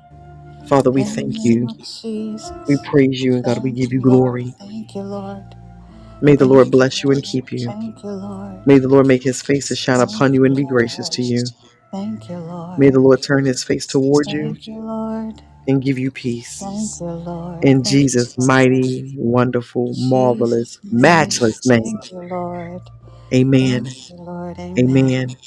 [0.66, 1.70] Father, we In the thank name you.
[1.70, 1.78] of
[2.68, 2.80] We Jesus.
[2.80, 4.22] praise you and God, we Thank give you you, Lord.
[4.22, 4.56] glory.
[4.60, 5.56] Thank you, Lord.
[6.22, 7.24] May the Lord Thank you, bless you and Lord.
[7.24, 7.74] keep you.
[7.74, 8.64] Thank you, Lord.
[8.66, 11.12] May the Lord make his face to shine Thank upon you and be gracious Lord.
[11.12, 11.54] to you.
[11.92, 12.80] Thank you, Lord.
[12.80, 13.22] May the Lord.
[13.24, 15.42] Turn his face towards you Thank you, Lord.
[15.68, 16.62] and give you peace.
[16.62, 17.62] Thank you, Lord.
[17.62, 18.48] In Thank you, Jesus' Lord.
[18.48, 20.92] mighty, wonderful, Jesus' marvelous, name.
[20.92, 21.84] matchless name.
[21.84, 22.90] Thank you, Lord.
[23.60, 24.60] Thank you, Lord.
[24.60, 25.16] Amen.
[25.20, 25.38] Amen.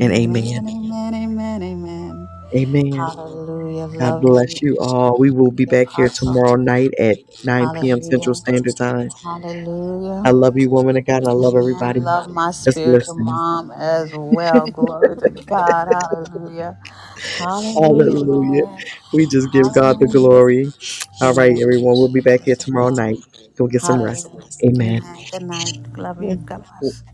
[0.00, 0.14] And Amen.
[0.14, 0.68] amen.
[0.68, 1.14] Amen.
[1.14, 1.62] Amen.
[1.62, 2.28] Amen.
[2.56, 3.12] Amen.
[3.14, 3.86] Hallelujah.
[3.98, 5.18] God Love bless you, you all.
[5.18, 6.10] We will be back here Apostle.
[6.10, 8.02] tomorrow night at 9 p.m.
[8.02, 8.36] Central Hallelujah.
[8.36, 9.10] Standard Time.
[9.24, 10.24] Hallelujah.
[10.24, 13.16] I love you, woman of God, and I love I everybody love my that's spiritual
[13.16, 14.68] mom as well.
[14.68, 15.88] Glory to God.
[15.88, 16.78] Hallelujah.
[17.38, 18.64] Hallelujah, Hallelujah.
[18.64, 18.84] Lord.
[19.12, 20.08] We just give God the Hallelujah.
[20.08, 20.72] glory.
[21.20, 21.62] All right, Amen.
[21.62, 21.98] everyone.
[21.98, 23.18] We'll be back here tomorrow night.
[23.56, 24.28] Go get some rest.
[24.28, 24.50] Hallelujah.
[24.64, 25.02] Amen.
[25.02, 25.26] Amen.
[25.32, 25.76] Good night.
[25.96, 26.36] Love you.
[26.46, 27.04] God bless.